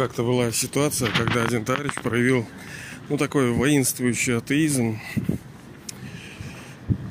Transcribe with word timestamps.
как-то 0.00 0.22
была 0.22 0.50
ситуация, 0.50 1.10
когда 1.10 1.42
один 1.42 1.62
товарищ 1.62 1.92
проявил 2.02 2.46
ну, 3.10 3.18
такой 3.18 3.52
воинствующий 3.52 4.38
атеизм 4.38 4.98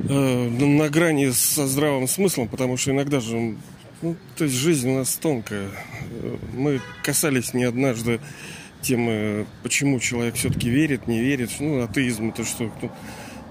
э, 0.09 0.49
на 0.49 0.89
грани 0.89 1.29
со 1.29 1.67
здравым 1.67 2.07
смыслом, 2.07 2.47
потому 2.47 2.77
что 2.77 2.89
иногда 2.89 3.19
же, 3.19 3.57
ну, 4.01 4.15
то 4.35 4.45
есть 4.45 4.55
жизнь 4.55 4.89
у 4.89 4.97
нас 4.97 5.13
тонкая. 5.17 5.69
Мы 6.55 6.81
касались 7.03 7.53
не 7.53 7.63
однажды 7.63 8.21
темы, 8.81 9.45
почему 9.61 9.99
человек 9.99 10.33
все-таки 10.33 10.71
верит, 10.71 11.05
не 11.05 11.21
верит. 11.21 11.51
Ну, 11.59 11.83
атеизм 11.83 12.29
это 12.29 12.43
что? 12.43 12.69
Кто, 12.69 12.91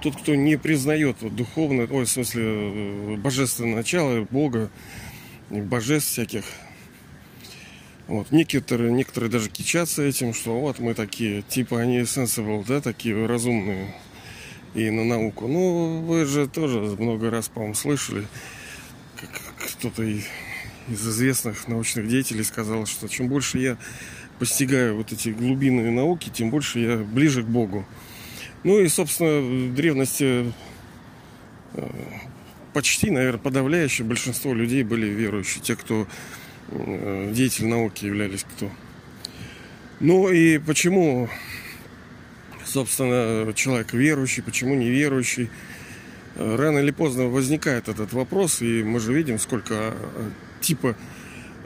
тот, 0.00 0.16
кто 0.16 0.34
не 0.34 0.58
признает 0.58 1.18
духовное, 1.32 1.86
ой, 1.88 2.06
в 2.06 2.10
смысле, 2.10 2.42
э, 2.44 3.16
божественное 3.18 3.76
начало, 3.76 4.26
Бога, 4.32 4.68
божеств 5.48 6.10
всяких. 6.10 6.42
Вот. 8.08 8.32
Некоторые, 8.32 8.90
некоторые 8.90 9.30
даже 9.30 9.50
кичатся 9.50 10.02
этим, 10.02 10.32
что 10.32 10.58
вот 10.58 10.78
мы 10.78 10.94
такие, 10.94 11.42
типа 11.42 11.80
они 11.80 12.00
sensible, 12.00 12.64
да, 12.66 12.80
такие 12.80 13.26
разумные 13.26 13.94
и 14.74 14.88
на 14.90 15.04
науку. 15.04 15.46
Ну, 15.46 16.00
вы 16.00 16.24
же 16.24 16.48
тоже 16.48 16.78
много 16.80 17.30
раз, 17.30 17.48
по-моему, 17.48 17.74
слышали, 17.74 18.26
как 19.16 19.30
кто-то 19.78 20.02
из 20.02 20.26
известных 20.88 21.68
научных 21.68 22.08
деятелей 22.08 22.44
сказал, 22.44 22.86
что 22.86 23.08
чем 23.08 23.28
больше 23.28 23.58
я 23.58 23.76
постигаю 24.38 24.96
вот 24.96 25.12
эти 25.12 25.28
глубинные 25.28 25.90
науки, 25.90 26.30
тем 26.32 26.48
больше 26.48 26.78
я 26.78 26.96
ближе 26.96 27.42
к 27.42 27.46
Богу. 27.46 27.84
Ну 28.64 28.80
и, 28.80 28.88
собственно, 28.88 29.40
в 29.40 29.74
древности 29.74 30.52
э, 31.74 31.88
почти, 32.72 33.10
наверное, 33.10 33.38
подавляющее 33.38 34.06
большинство 34.06 34.54
людей 34.54 34.82
были 34.82 35.06
верующие. 35.06 35.62
Те, 35.62 35.76
кто 35.76 36.06
э, 36.70 37.32
деятель 37.32 37.66
науки 37.66 38.06
являлись 38.06 38.44
кто. 38.44 38.70
Ну 40.00 40.28
и 40.28 40.58
почему, 40.58 41.28
собственно, 42.64 43.52
человек 43.54 43.92
верующий, 43.92 44.42
почему 44.42 44.74
неверующий? 44.74 45.50
Рано 46.36 46.78
или 46.78 46.92
поздно 46.92 47.24
возникает 47.24 47.88
этот 47.88 48.12
вопрос, 48.12 48.62
и 48.62 48.84
мы 48.84 49.00
же 49.00 49.12
видим, 49.12 49.40
сколько 49.40 49.74
э, 49.74 50.30
типа 50.60 50.94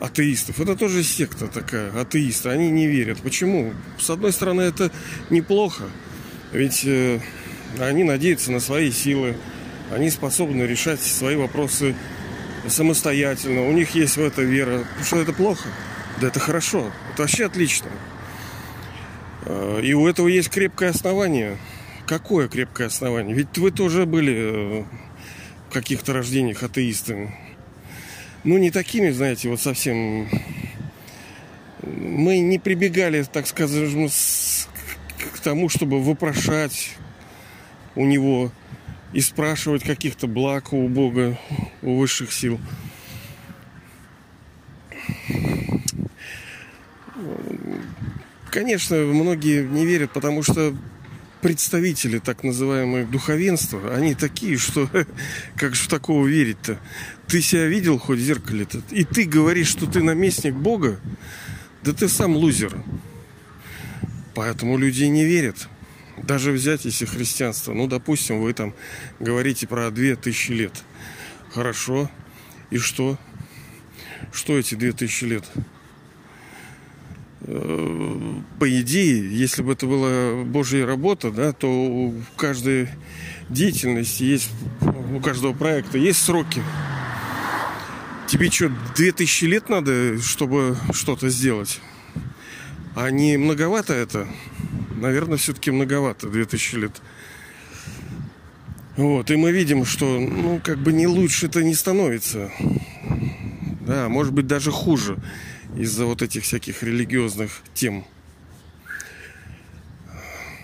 атеистов. 0.00 0.61
Это 0.61 0.77
тоже 0.77 1.03
секта 1.03 1.47
такая, 1.47 1.92
атеисты. 2.00 2.48
Они 2.48 2.70
не 2.70 2.86
верят. 2.86 3.19
Почему? 3.20 3.75
С 3.98 4.11
одной 4.11 4.33
стороны, 4.33 4.62
это 4.62 4.91
неплохо. 5.30 5.84
Ведь 6.53 6.84
э, 6.84 7.20
они 7.78 8.03
надеются 8.03 8.50
на 8.50 8.61
свои 8.61 8.91
силы. 8.91 9.36
Они 9.91 10.11
способны 10.11 10.62
решать 10.62 11.00
свои 11.00 11.36
вопросы 11.36 11.95
самостоятельно. 12.69 13.69
У 13.69 13.73
них 13.73 13.95
есть 13.95 14.17
в 14.17 14.23
это 14.23 14.43
вера. 14.43 14.85
Что 15.05 15.21
это 15.21 15.33
плохо? 15.33 15.69
Да 16.21 16.29
это 16.29 16.41
хорошо. 16.41 16.91
Это 17.13 17.23
вообще 17.23 17.47
отлично. 17.47 17.89
Э, 19.47 19.81
и 19.83 19.95
у 19.95 20.07
этого 20.07 20.29
есть 20.29 20.51
крепкое 20.51 20.91
основание. 20.91 21.59
Какое 22.07 22.49
крепкое 22.49 22.89
основание? 22.89 23.35
Ведь 23.35 23.57
вы 23.59 23.71
тоже 23.71 24.07
были 24.07 24.35
э, 24.35 24.85
в 25.69 25.73
каких-то 25.73 26.13
рождениях 26.13 26.63
атеистами 26.63 27.35
ну, 28.45 28.59
не 28.59 28.71
такими, 28.71 29.11
знаете, 29.11 29.49
вот 29.49 29.61
совсем... 29.61 30.29
Мы 31.83 32.39
не 32.41 32.59
прибегали, 32.59 33.23
так 33.23 33.47
скажем, 33.47 34.09
к 35.35 35.39
тому, 35.41 35.69
чтобы 35.69 36.03
вопрошать 36.03 36.91
у 37.95 38.05
него 38.05 38.53
и 39.13 39.21
спрашивать 39.21 39.83
каких-то 39.83 40.27
благ 40.27 40.73
у 40.73 40.89
Бога, 40.89 41.39
у 41.83 41.99
высших 41.99 42.33
сил. 42.33 42.59
Конечно, 48.51 48.97
многие 48.97 49.64
не 49.67 49.86
верят, 49.86 50.13
потому 50.13 50.42
что 50.42 50.77
представители 51.41 52.19
так 52.19 52.45
называемого 52.45 53.05
духовенства, 53.05 53.95
они 53.95 54.14
такие, 54.14 54.57
что 54.57 54.89
как 55.57 55.75
же 55.75 55.85
в 55.85 55.89
такого 55.89 56.27
верить-то? 56.27 56.79
Ты 57.27 57.42
себя 57.42 57.67
видел 57.67 57.98
хоть 57.98 58.19
в 58.19 58.23
зеркале-то? 58.23 58.83
И 58.91 59.05
ты 59.05 59.25
говоришь, 59.25 59.69
что 59.69 59.86
ты 59.86 60.03
наместник 60.03 60.55
Бога? 60.55 61.01
Да 61.83 61.92
ты 61.92 62.09
сам 62.09 62.36
лузер. 62.36 62.83
Поэтому 64.35 64.79
люди 64.79 65.05
не 65.05 65.25
верят. 65.25 65.69
Даже 66.18 66.52
взять, 66.52 66.84
если 66.84 67.06
христианство, 67.06 67.73
ну, 67.73 67.86
допустим, 67.86 68.40
вы 68.40 68.52
там 68.52 68.74
говорите 69.18 69.67
про 69.67 69.90
две 69.90 70.14
тысячи 70.17 70.52
лет. 70.52 70.83
Хорошо. 71.52 72.11
И 72.70 72.78
что? 72.78 73.18
Что 74.33 74.58
эти 74.58 74.74
две 74.74 74.92
тысячи 74.92 75.24
лет? 75.24 75.45
Э, 77.45 78.34
по 78.58 78.80
идее, 78.80 79.36
если 79.36 79.62
бы 79.62 79.73
это 79.73 79.86
была 79.86 80.45
Божья 80.45 80.86
работа, 80.86 81.30
да, 81.30 81.52
то 81.52 81.68
у 81.68 82.14
каждой 82.36 82.89
деятельности 83.48 84.23
есть, 84.23 84.50
у 85.14 85.20
каждого 85.20 85.52
проекта 85.52 85.98
есть 85.98 86.23
сроки. 86.23 86.62
Тебе 88.29 88.50
что, 88.50 88.70
2000 88.96 89.44
лет 89.44 89.68
надо, 89.68 90.20
чтобы 90.23 90.77
что-то 90.92 91.29
сделать? 91.29 91.80
А 92.94 93.11
не 93.11 93.36
многовато 93.36 93.92
это? 93.92 94.29
Наверное, 95.02 95.36
все-таки 95.36 95.73
многовато, 95.73 96.29
2000 96.29 96.77
лет. 96.77 97.02
Вот, 98.96 99.33
и 99.33 99.36
мы 99.36 99.51
видим, 99.51 99.85
что, 99.85 100.20
ну, 100.20 100.61
как 100.63 100.79
бы 100.79 100.92
не 100.92 101.08
лучше 101.08 101.46
это 101.46 101.64
не 101.64 101.74
становится. 101.74 102.52
Да, 103.80 104.08
может 104.08 104.33
быть, 104.33 104.46
даже 104.46 104.70
хуже 104.70 105.18
из-за 105.77 106.07
вот 106.07 106.23
этих 106.23 106.45
всяких 106.45 106.85
религиозных 106.85 107.62
тем. 107.74 108.05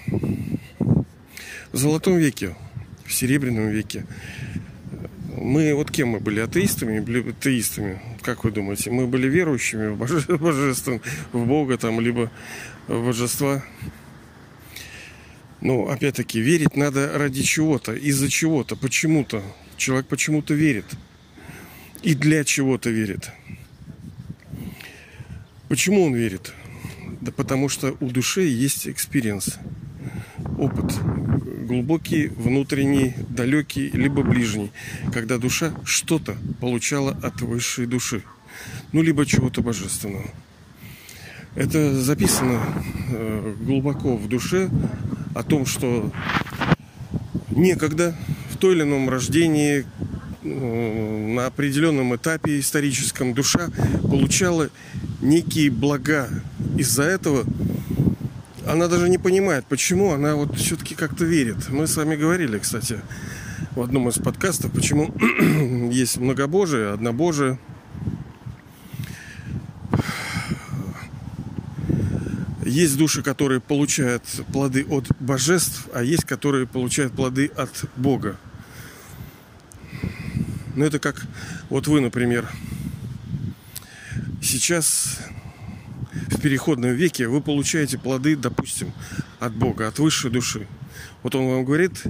В 0.07 1.77
Золотом 1.77 2.17
веке, 2.17 2.55
в 3.07 3.13
Серебряном 3.13 3.71
веке 3.71 4.07
мы 5.37 5.75
вот 5.75 5.91
кем 5.91 6.11
мы 6.11 6.21
были? 6.21 6.39
Атеистами 6.39 7.03
или 7.03 7.31
атеистами? 7.31 8.01
Как 8.23 8.45
вы 8.45 8.53
думаете? 8.53 8.93
Мы 8.93 9.09
были 9.09 9.27
верующими 9.27 9.89
в 9.89 9.97
боже, 9.97 10.21
божество, 10.29 11.01
в 11.33 11.45
Бога 11.45 11.77
там, 11.77 12.01
либо 12.01 12.31
в 12.87 13.05
божества? 13.05 13.65
Но 15.61 15.89
опять-таки 15.89 16.41
верить 16.41 16.77
надо 16.77 17.19
ради 17.19 17.43
чего-то, 17.43 17.93
из-за 17.95 18.29
чего-то, 18.29 18.77
почему-то. 18.77 19.43
Человек 19.77 20.07
почему-то 20.07 20.55
верит. 20.55 20.87
И 22.03 22.15
для 22.15 22.45
чего-то 22.45 22.91
верит. 22.91 23.31
Почему 25.69 26.05
он 26.05 26.15
верит? 26.15 26.53
Да 27.21 27.33
потому 27.33 27.69
что 27.69 27.97
у 28.01 28.11
души 28.11 28.43
есть 28.43 28.87
experience, 28.87 29.59
опыт 30.57 30.95
глубокий, 31.69 32.29
внутренний, 32.29 33.15
далекий, 33.29 33.91
либо 33.91 34.23
ближний, 34.23 34.73
когда 35.13 35.37
душа 35.37 35.73
что-то 35.85 36.37
получала 36.61 37.13
от 37.23 37.43
высшей 37.43 37.87
души, 37.87 38.23
ну 38.93 39.03
либо 39.03 39.27
чего-то 39.27 39.61
божественного. 39.61 40.25
Это 41.55 41.95
записано 42.01 42.61
э, 43.11 43.55
глубоко 43.61 44.17
в 44.17 44.29
душе 44.29 44.71
о 45.39 45.45
том, 45.45 45.67
что 45.67 46.11
некогда 47.51 48.17
в 48.51 48.57
той 48.57 48.75
или 48.75 48.83
ином 48.83 49.09
рождении 49.09 49.87
э, 50.43 51.29
на 51.29 51.47
определенном 51.47 52.17
этапе 52.17 52.59
историческом 52.59 53.35
душа 53.35 53.69
получала 54.03 54.69
некие 55.21 55.71
блага. 55.71 56.29
Из-за 56.77 57.05
этого 57.05 57.45
она 58.67 58.89
даже 58.89 59.09
не 59.09 59.19
понимает, 59.19 59.65
почему 59.67 60.13
она 60.13 60.35
вот 60.35 60.57
все-таки 60.57 60.97
как-то 60.97 61.25
верит. 61.25 61.69
Мы 61.69 61.87
с 61.87 61.97
вами 61.97 62.17
говорили, 62.17 62.59
кстати, 62.59 63.01
в 63.77 63.83
одном 63.83 64.09
из 64.09 64.15
подкастов, 64.19 64.73
почему 64.73 65.15
есть 65.93 66.17
многобожие, 66.17 66.91
однобожие. 66.91 67.61
Есть 72.69 72.99
души, 72.99 73.23
которые 73.23 73.61
получают 73.61 74.23
плоды 74.53 74.85
от 74.85 75.07
божеств, 75.21 75.89
а 75.95 76.03
есть, 76.03 76.25
которые 76.25 76.67
получают 76.67 77.15
плоды 77.15 77.51
от 77.57 77.71
Бога. 77.97 78.37
Ну, 80.77 80.85
это 80.85 80.99
как 80.99 81.27
вот 81.71 81.87
вы, 81.87 82.03
например, 82.03 82.47
сейчас 84.43 85.19
в 86.27 86.41
переходном 86.43 86.93
веке 86.93 87.27
вы 87.27 87.41
получаете 87.41 87.97
плоды, 87.97 88.37
допустим, 88.37 88.93
от 89.41 89.55
Бога, 89.55 89.89
от 89.89 89.99
высшей 89.99 90.31
души. 90.31 90.67
Вот 91.23 91.35
он 91.35 91.49
вам 91.49 91.65
говорит 91.65 92.03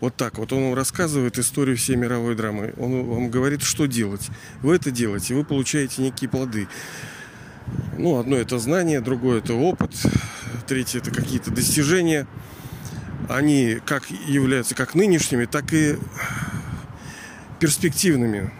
вот 0.00 0.14
так, 0.14 0.38
вот 0.38 0.52
он 0.52 0.66
вам 0.66 0.74
рассказывает 0.74 1.36
историю 1.38 1.76
всей 1.76 1.96
мировой 1.96 2.36
драмы. 2.36 2.74
Он 2.76 3.04
вам 3.06 3.28
говорит, 3.28 3.62
что 3.62 3.86
делать. 3.86 4.28
Вы 4.62 4.76
это 4.76 4.92
делаете, 4.92 5.34
вы 5.34 5.44
получаете 5.44 6.02
некие 6.02 6.30
плоды. 6.30 6.68
Ну, 7.98 8.18
одно 8.18 8.36
это 8.36 8.58
знание, 8.58 9.00
другое 9.00 9.38
это 9.38 9.54
опыт, 9.54 9.90
третье 10.66 10.98
это 10.98 11.10
какие-то 11.10 11.50
достижения. 11.50 12.26
Они 13.28 13.78
как 13.84 14.10
являются 14.10 14.74
как 14.74 14.94
нынешними, 14.94 15.46
так 15.46 15.72
и 15.72 15.96
перспективными. 17.58 18.50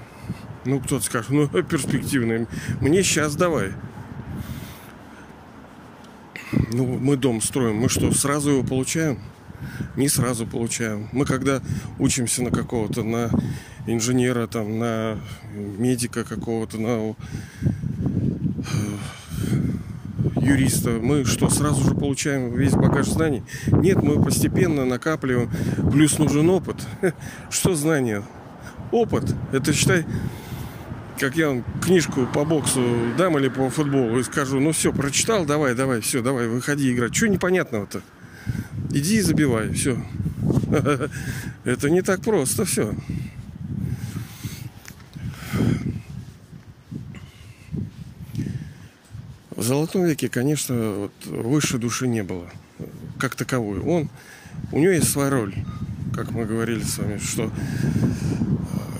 Ну, 0.64 0.80
кто-то 0.80 1.04
скажет, 1.04 1.30
ну, 1.30 1.48
перспективные. 1.62 2.46
Мне 2.80 3.02
сейчас 3.02 3.36
давай. 3.36 3.72
Ну, 6.72 6.98
мы 6.98 7.16
дом 7.16 7.40
строим. 7.40 7.76
Мы 7.76 7.88
что, 7.88 8.12
сразу 8.12 8.50
его 8.50 8.62
получаем? 8.62 9.20
Не 9.96 10.08
сразу 10.08 10.46
получаем. 10.46 11.08
Мы 11.12 11.24
когда 11.24 11.62
учимся 11.98 12.42
на 12.42 12.50
какого-то, 12.50 13.02
на 13.02 13.30
инженера, 13.86 14.46
там, 14.46 14.78
на 14.78 15.18
медика 15.54 16.24
какого-то, 16.24 16.78
на 16.78 17.14
юриста, 20.40 20.90
мы 20.90 21.24
что, 21.24 21.48
сразу 21.50 21.82
же 21.82 21.94
получаем 21.94 22.54
весь 22.54 22.72
багаж 22.72 23.06
знаний? 23.06 23.42
Нет, 23.66 24.02
мы 24.02 24.22
постепенно 24.22 24.84
накапливаем. 24.84 25.50
Плюс 25.90 26.18
нужен 26.18 26.48
опыт. 26.50 26.76
Что 27.50 27.74
знания? 27.74 28.22
Опыт. 28.92 29.34
Это, 29.52 29.72
считай, 29.72 30.04
как 31.18 31.36
я 31.36 31.62
книжку 31.82 32.26
по 32.26 32.44
боксу 32.44 32.82
дам 33.16 33.38
или 33.38 33.48
по 33.48 33.68
футболу 33.70 34.18
и 34.18 34.22
скажу, 34.22 34.60
ну 34.60 34.72
все, 34.72 34.92
прочитал, 34.92 35.44
давай, 35.44 35.74
давай, 35.74 36.00
все, 36.00 36.22
давай, 36.22 36.46
выходи 36.46 36.92
играть. 36.92 37.14
Что 37.14 37.28
непонятного-то? 37.28 38.02
Иди 38.90 39.16
и 39.16 39.20
забивай, 39.20 39.72
все. 39.72 39.98
Это 41.64 41.90
не 41.90 42.02
так 42.02 42.20
просто, 42.22 42.64
все. 42.64 42.94
Золотом 49.66 50.04
веке, 50.04 50.28
конечно, 50.28 50.92
вот, 50.92 51.12
выше 51.24 51.78
души 51.78 52.06
не 52.06 52.22
было, 52.22 52.48
как 53.18 53.34
таковой. 53.34 53.80
Он, 53.80 54.08
у 54.70 54.78
него 54.78 54.92
есть 54.92 55.10
своя 55.10 55.28
роль, 55.28 55.54
как 56.14 56.30
мы 56.30 56.44
говорили 56.44 56.84
с 56.84 56.98
вами, 56.98 57.18
что 57.18 57.50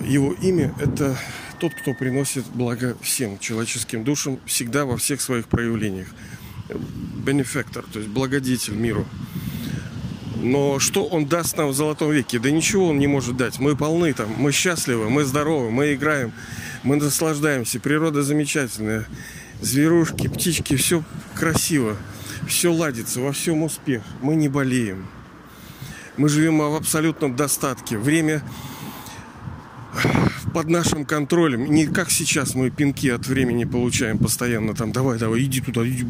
его 0.05 0.33
имя– 0.33 0.75
это 0.81 1.17
тот, 1.61 1.73
кто 1.73 1.95
приносит 1.95 2.45
благо 2.53 2.97
всем 3.01 3.39
человеческим 3.39 4.03
душам 4.03 4.41
всегда 4.45 4.87
во 4.87 4.97
всех 4.97 5.21
своих 5.21 5.47
проявлениях. 5.47 6.09
Бенефектор, 7.25 7.85
то 7.93 8.01
есть 8.01 8.11
благодетель 8.11 8.75
миру. 8.75 9.07
Но 10.35 10.81
что 10.81 11.05
он 11.05 11.27
даст 11.27 11.57
нам 11.57 11.69
в 11.69 11.75
золотом 11.75 12.11
веке? 12.11 12.41
Да 12.41 12.51
ничего 12.51 12.89
он 12.89 12.99
не 12.99 13.07
может 13.07 13.37
дать. 13.37 13.61
Мы 13.61 13.77
полны 13.77 14.13
там, 14.15 14.35
мы 14.37 14.51
счастливы, 14.51 15.11
мы 15.11 15.25
здоровы, 15.25 15.71
мы 15.71 15.95
играем, 15.95 16.33
мы 16.83 16.97
наслаждаемся. 16.97 17.79
Природа 17.79 18.25
замечательная 18.25 19.07
зверушки, 19.61 20.29
птички, 20.29 20.77
все 20.77 21.03
красиво, 21.35 21.97
все 22.49 22.73
ладится, 22.73 23.21
во 23.21 23.33
всем 23.33 23.63
успех. 23.63 24.03
Мы 24.23 24.37
не 24.37 24.49
болеем. 24.49 25.07
Мы 26.17 26.29
живем 26.29 26.59
в 26.59 26.75
абсолютном 26.75 27.37
достатке. 27.37 27.99
Время 27.99 28.43
под 30.57 30.71
нашим 30.71 31.05
контролем. 31.05 31.67
Не 31.67 31.87
как 31.87 32.11
сейчас 32.11 32.55
мы 32.55 32.71
пинки 32.71 33.09
от 33.09 33.27
времени 33.27 33.65
получаем 33.65 34.17
постоянно. 34.17 34.75
Там, 34.75 34.91
давай, 34.91 35.19
давай, 35.19 35.43
иди 35.43 35.61
туда, 35.61 35.87
иди, 35.87 36.03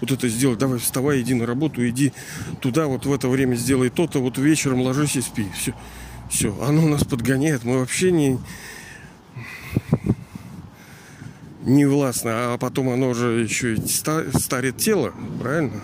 вот 0.00 0.10
это 0.10 0.28
сделай. 0.28 0.56
Давай, 0.56 0.80
вставай, 0.80 1.20
иди 1.20 1.34
на 1.34 1.46
работу, 1.46 1.86
иди 1.88 2.12
туда, 2.60 2.86
вот 2.86 3.06
в 3.06 3.12
это 3.12 3.28
время 3.28 3.54
сделай 3.54 3.88
то-то, 3.88 4.20
вот 4.20 4.38
вечером 4.38 4.80
ложись 4.80 5.14
и 5.14 5.20
спи. 5.20 5.46
Все, 5.56 5.72
все. 6.28 6.60
Оно 6.62 6.88
нас 6.88 7.04
подгоняет. 7.04 7.62
Мы 7.62 7.78
вообще 7.78 8.10
не, 8.10 8.38
не 11.62 11.86
властно, 11.86 12.54
а 12.54 12.58
потом 12.58 12.88
оно 12.88 13.10
уже 13.10 13.40
еще 13.40 13.74
и 13.74 13.86
старит 13.86 14.78
тело, 14.78 15.12
правильно? 15.40 15.80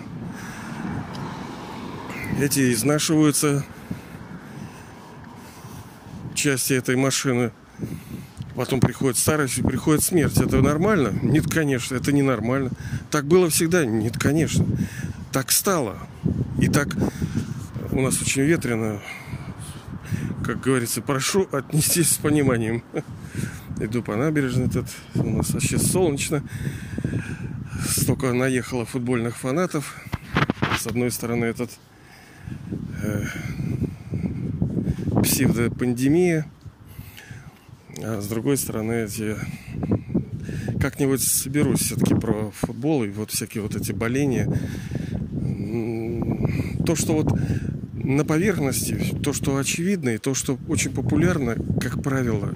Эти 2.39 2.73
изнашиваются 2.73 3.65
части 6.33 6.73
этой 6.73 6.95
машины. 6.95 7.51
Потом 8.55 8.79
приходит 8.79 9.17
старость 9.17 9.59
и 9.59 9.61
приходит 9.61 10.03
смерть. 10.03 10.37
Это 10.37 10.61
нормально? 10.61 11.13
Нет, 11.21 11.45
конечно, 11.51 11.95
это 11.95 12.11
не 12.11 12.23
нормально. 12.23 12.71
Так 13.11 13.25
было 13.25 13.49
всегда? 13.49 13.85
Нет, 13.85 14.17
конечно. 14.17 14.65
Так 15.31 15.51
стало. 15.51 15.97
И 16.59 16.67
так 16.67 16.89
у 17.91 18.01
нас 18.01 18.19
очень 18.21 18.43
ветрено. 18.43 18.99
Как 20.43 20.61
говорится, 20.61 21.01
прошу 21.01 21.47
отнестись 21.51 22.11
с 22.11 22.17
пониманием. 22.17 22.83
Иду 23.79 24.01
по 24.01 24.15
набережной 24.15 24.69
тут. 24.69 24.85
У 25.13 25.29
нас 25.29 25.51
вообще 25.51 25.77
солнечно. 25.77 26.41
Столько 27.87 28.33
наехало 28.33 28.85
футбольных 28.85 29.37
фанатов. 29.37 29.95
С 30.79 30.87
одной 30.87 31.11
стороны 31.11 31.45
этот 31.45 31.69
э, 33.03 33.23
псевдопандемия. 35.21 36.47
А 38.01 38.19
с 38.19 38.27
другой 38.27 38.57
стороны 38.57 39.03
эти... 39.03 39.35
Как-нибудь 40.79 41.21
соберусь 41.21 41.81
все-таки 41.81 42.15
про 42.15 42.51
футбол 42.51 43.03
и 43.03 43.09
вот 43.09 43.29
всякие 43.29 43.61
вот 43.61 43.75
эти 43.75 43.91
боления. 43.91 44.47
То, 46.85 46.95
что 46.95 47.13
вот 47.13 47.27
на 47.93 48.25
поверхности, 48.25 49.15
то, 49.21 49.33
что 49.33 49.57
очевидно 49.57 50.09
и 50.09 50.17
то, 50.17 50.33
что 50.33 50.57
очень 50.67 50.91
популярно, 50.91 51.55
как 51.79 52.01
правило, 52.01 52.55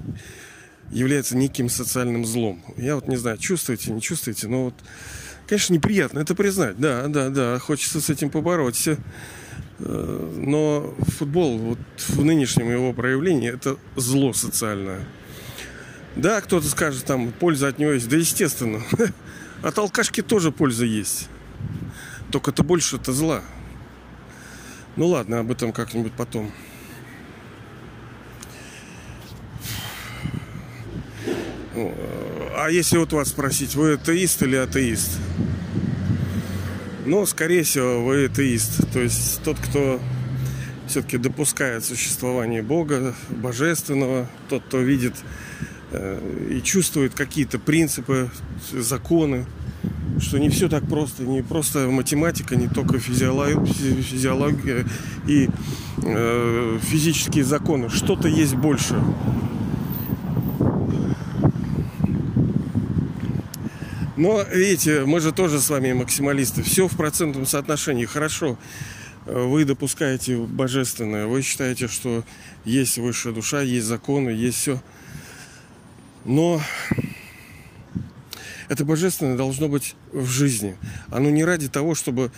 является 0.92 1.36
неким 1.36 1.68
социальным 1.68 2.24
злом. 2.24 2.62
Я 2.76 2.94
вот 2.94 3.08
не 3.08 3.16
знаю, 3.16 3.38
чувствуете, 3.38 3.90
не 3.90 4.00
чувствуете, 4.00 4.46
но 4.46 4.64
вот, 4.64 4.74
конечно, 5.46 5.74
неприятно 5.74 6.20
это 6.20 6.34
признать. 6.34 6.78
Да, 6.78 7.08
да, 7.08 7.30
да, 7.30 7.58
хочется 7.58 8.00
с 8.00 8.10
этим 8.10 8.30
побороться. 8.30 8.98
Э, 9.78 10.34
но 10.36 10.94
футбол 11.18 11.58
вот 11.58 11.78
в 12.08 12.24
нынешнем 12.24 12.70
его 12.70 12.92
проявлении 12.92 13.52
это 13.52 13.76
зло 13.96 14.32
социальное. 14.32 15.00
Да, 16.14 16.40
кто-то 16.42 16.66
скажет, 16.68 17.04
там, 17.04 17.32
польза 17.32 17.68
от 17.68 17.78
него 17.78 17.92
есть. 17.92 18.08
Да, 18.08 18.16
естественно. 18.16 18.82
От 19.62 19.78
алкашки 19.78 20.22
тоже 20.22 20.52
польза 20.52 20.84
есть. 20.84 21.28
Только 22.30 22.50
это 22.50 22.62
больше 22.62 22.96
это 22.96 23.12
зла. 23.12 23.42
Ну 24.96 25.06
ладно, 25.06 25.38
об 25.38 25.50
этом 25.50 25.72
как-нибудь 25.72 26.12
потом. 26.12 26.52
А 32.56 32.68
если 32.68 32.98
вот 32.98 33.12
вас 33.12 33.28
спросить, 33.28 33.74
вы 33.74 33.94
атеист 33.94 34.42
или 34.42 34.56
атеист? 34.56 35.18
Ну, 37.04 37.26
скорее 37.26 37.64
всего, 37.64 38.04
вы 38.04 38.26
атеист. 38.26 38.92
То 38.92 39.00
есть 39.00 39.42
тот, 39.42 39.58
кто 39.58 40.00
все-таки 40.86 41.18
допускает 41.18 41.84
существование 41.84 42.62
Бога, 42.62 43.14
Божественного, 43.30 44.28
тот, 44.48 44.62
кто 44.64 44.78
видит 44.78 45.14
э, 45.90 46.20
и 46.50 46.62
чувствует 46.62 47.14
какие-то 47.14 47.58
принципы, 47.58 48.30
законы, 48.72 49.46
что 50.20 50.38
не 50.38 50.48
все 50.48 50.68
так 50.68 50.86
просто, 50.86 51.24
не 51.24 51.42
просто 51.42 51.88
математика, 51.88 52.56
не 52.56 52.68
только 52.68 52.98
физиология, 52.98 53.64
физиология 54.02 54.86
и 55.26 55.48
э, 56.02 56.78
физические 56.82 57.44
законы, 57.44 57.88
что-то 57.88 58.28
есть 58.28 58.54
больше. 58.54 59.02
Но, 64.22 64.44
видите, 64.44 65.04
мы 65.04 65.18
же 65.18 65.32
тоже 65.32 65.60
с 65.60 65.68
вами 65.68 65.92
максималисты. 65.94 66.62
Все 66.62 66.86
в 66.86 66.96
процентном 66.96 67.44
соотношении. 67.44 68.04
Хорошо, 68.04 68.56
вы 69.26 69.64
допускаете 69.64 70.36
божественное. 70.36 71.26
Вы 71.26 71.42
считаете, 71.42 71.88
что 71.88 72.22
есть 72.64 72.98
высшая 72.98 73.32
душа, 73.32 73.62
есть 73.62 73.88
законы, 73.88 74.30
есть 74.30 74.58
все. 74.58 74.80
Но 76.24 76.60
это 78.68 78.84
божественное 78.84 79.36
должно 79.36 79.66
быть 79.66 79.96
в 80.12 80.28
жизни. 80.28 80.76
Оно 81.08 81.28
не 81.28 81.44
ради 81.44 81.68
того, 81.68 81.96
чтобы 81.96 82.30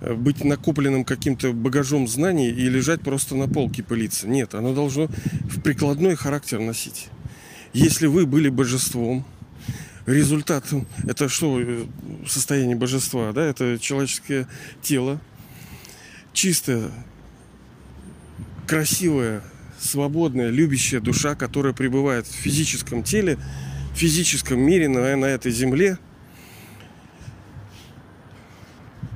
быть 0.00 0.42
накопленным 0.42 1.04
каким-то 1.04 1.52
багажом 1.52 2.08
знаний 2.08 2.48
и 2.48 2.68
лежать 2.68 3.02
просто 3.02 3.36
на 3.36 3.46
полке 3.46 3.84
пылиться. 3.84 4.26
Нет, 4.26 4.56
оно 4.56 4.74
должно 4.74 5.06
в 5.06 5.60
прикладной 5.60 6.16
характер 6.16 6.58
носить. 6.58 7.06
Если 7.72 8.08
вы 8.08 8.26
были 8.26 8.48
божеством, 8.48 9.24
результат 10.06 10.64
это 11.06 11.28
что 11.28 11.60
состояние 12.26 12.76
божества, 12.76 13.32
да, 13.32 13.44
это 13.44 13.78
человеческое 13.78 14.46
тело, 14.82 15.20
чистое, 16.32 16.90
красивое, 18.66 19.42
свободная, 19.78 20.50
любящая 20.50 21.00
душа, 21.00 21.34
которая 21.34 21.72
пребывает 21.72 22.26
в 22.26 22.32
физическом 22.32 23.02
теле, 23.02 23.38
в 23.94 23.98
физическом 23.98 24.60
мире, 24.60 24.88
на, 24.88 25.16
на 25.16 25.24
этой 25.24 25.52
земле, 25.52 25.98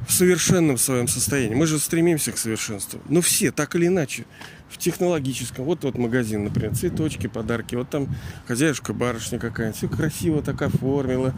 в 0.08 0.12
совершенном 0.12 0.78
своем 0.78 1.08
состоянии. 1.08 1.54
Мы 1.54 1.66
же 1.66 1.78
стремимся 1.78 2.32
к 2.32 2.38
совершенству. 2.38 3.00
Но 3.08 3.20
все, 3.20 3.52
так 3.52 3.74
или 3.74 3.86
иначе, 3.86 4.26
в 4.68 4.78
технологическом. 4.78 5.64
Вот 5.64 5.84
вот 5.84 5.96
магазин, 5.98 6.44
например, 6.44 6.74
цветочки, 6.74 7.26
подарки. 7.26 7.74
Вот 7.74 7.90
там 7.90 8.08
хозяюшка, 8.46 8.92
барышня 8.92 9.38
какая-нибудь. 9.38 9.78
Все 9.78 9.88
красиво 9.88 10.42
так 10.42 10.62
оформила. 10.62 11.34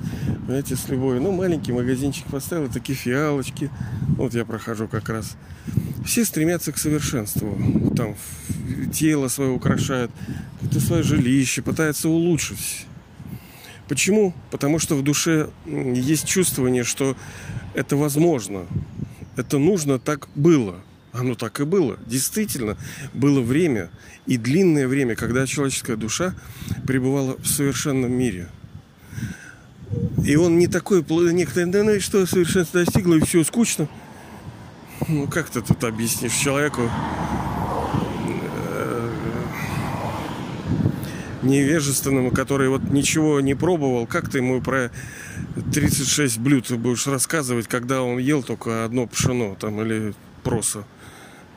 Понимаете, 0.46 0.76
с 0.76 0.88
любовью. 0.88 1.22
Ну, 1.22 1.32
маленький 1.32 1.72
магазинчик 1.72 2.26
поставила, 2.26 2.68
такие 2.68 2.96
фиалочки. 2.96 3.70
Вот 4.16 4.34
я 4.34 4.44
прохожу 4.44 4.88
как 4.88 5.08
раз. 5.08 5.36
Все 6.04 6.24
стремятся 6.24 6.72
к 6.72 6.78
совершенству. 6.78 7.58
Там 7.96 8.14
тело 8.92 9.28
свое 9.28 9.50
украшают, 9.50 10.10
это 10.62 10.80
свое 10.80 11.02
жилище, 11.02 11.62
пытаются 11.62 12.08
улучшить. 12.08 12.86
Почему? 13.88 14.34
Потому 14.50 14.78
что 14.78 14.96
в 14.96 15.02
душе 15.02 15.50
есть 15.66 16.26
чувствование, 16.26 16.84
что 16.84 17.16
это 17.74 17.96
возможно, 17.96 18.66
это 19.36 19.58
нужно, 19.58 19.98
так 19.98 20.28
было. 20.34 20.80
Оно 21.18 21.34
так 21.34 21.60
и 21.60 21.64
было. 21.64 21.98
Действительно, 22.06 22.76
было 23.14 23.40
время 23.40 23.90
и 24.26 24.36
длинное 24.36 24.86
время, 24.86 25.16
когда 25.16 25.46
человеческая 25.46 25.96
душа 25.96 26.34
пребывала 26.86 27.36
в 27.38 27.46
совершенном 27.46 28.12
мире. 28.12 28.48
И 30.24 30.36
он 30.36 30.58
не 30.58 30.66
такой, 30.66 31.04
некоторые, 31.32 31.72
да 31.72 31.84
ну 31.84 31.92
и 31.92 32.00
что, 32.00 32.26
совершенство 32.26 32.84
достигло, 32.84 33.14
и 33.14 33.20
все 33.20 33.44
скучно. 33.44 33.88
Ну, 35.08 35.26
как 35.28 35.48
ты 35.48 35.62
тут 35.62 35.84
объяснишь 35.84 36.34
человеку, 36.34 36.90
э, 38.64 39.10
невежественному, 41.42 42.30
который 42.30 42.68
вот 42.68 42.82
ничего 42.90 43.40
не 43.40 43.54
пробовал, 43.54 44.06
как 44.06 44.28
ты 44.28 44.38
ему 44.38 44.60
про 44.60 44.90
36 45.72 46.38
блюд 46.38 46.70
будешь 46.72 47.06
рассказывать, 47.06 47.68
когда 47.68 48.02
он 48.02 48.18
ел 48.18 48.42
только 48.42 48.84
одно 48.84 49.06
пшено 49.06 49.54
там 49.54 49.80
или 49.80 50.14
проса? 50.42 50.84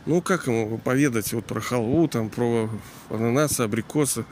Ну, 0.05 0.21
как 0.21 0.47
ему 0.47 0.77
поведать 0.77 1.31
вот 1.33 1.45
про 1.45 1.59
халву, 1.59 2.07
там, 2.07 2.29
про 2.29 2.69
ананасы, 3.09 3.61
абрикосы? 3.61 4.25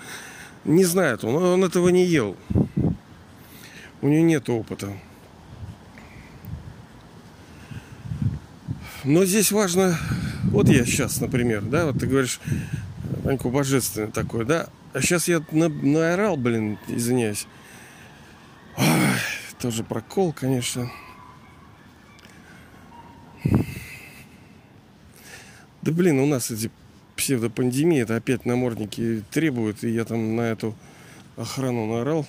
Не 0.64 0.86
знает 0.86 1.24
он, 1.24 1.36
он 1.36 1.64
этого 1.64 1.90
не 1.90 2.06
ел. 2.06 2.36
У 4.02 4.08
него 4.08 4.24
нет 4.24 4.50
опыта. 4.50 4.92
Но 9.04 9.24
здесь 9.26 9.52
важно, 9.52 9.98
вот 10.46 10.68
я 10.70 10.86
сейчас, 10.86 11.22
например, 11.22 11.62
да, 11.62 11.86
вот 11.86 12.00
ты 12.00 12.08
говоришь, 12.08 12.40
Ваньку 13.24 13.50
божественный 13.50 14.12
такой, 14.12 14.46
да, 14.46 14.68
а 14.94 15.02
сейчас 15.02 15.28
я 15.28 15.44
на, 15.52 15.70
наорал, 15.70 16.38
блин, 16.38 16.78
извиняюсь. 16.88 17.48
Ой, 18.78 18.86
тоже 19.60 19.84
прокол, 19.84 20.34
конечно. 20.34 20.92
Да 25.88 25.94
блин, 25.94 26.20
у 26.20 26.25
нас 26.25 26.51
эти 26.51 26.70
псевдопандемии, 27.15 28.01
это 28.01 28.17
опять 28.17 28.46
намордники 28.46 29.24
требуют, 29.32 29.86
и 29.86 29.89
я 29.89 30.03
там 30.03 30.36
на 30.36 30.41
эту 30.41 30.75
охрану 31.38 31.86
наорал. 31.86 32.27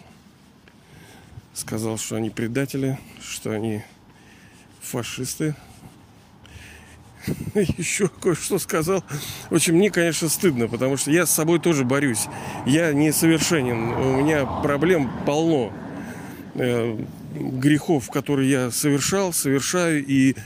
Сказал, 1.54 1.98
что 1.98 2.14
они 2.14 2.30
предатели, 2.30 3.00
что 3.20 3.50
они 3.50 3.82
фашисты. 4.80 5.56
Еще 7.76 8.06
кое-что 8.06 8.60
сказал. 8.60 9.02
В 9.50 9.56
общем, 9.56 9.74
мне, 9.74 9.90
конечно, 9.90 10.28
стыдно, 10.28 10.68
потому 10.68 10.96
что 10.96 11.10
я 11.10 11.26
с 11.26 11.32
собой 11.32 11.58
тоже 11.58 11.84
борюсь. 11.84 12.26
Я 12.64 12.92
несовершенен. 12.92 13.76
У 13.90 14.20
меня 14.20 14.46
проблем 14.46 15.10
полно. 15.26 15.72
Э, 16.54 16.96
грехов, 17.34 18.08
которые 18.08 18.48
я 18.48 18.70
совершал, 18.70 19.32
совершаю. 19.32 20.06
И 20.06 20.36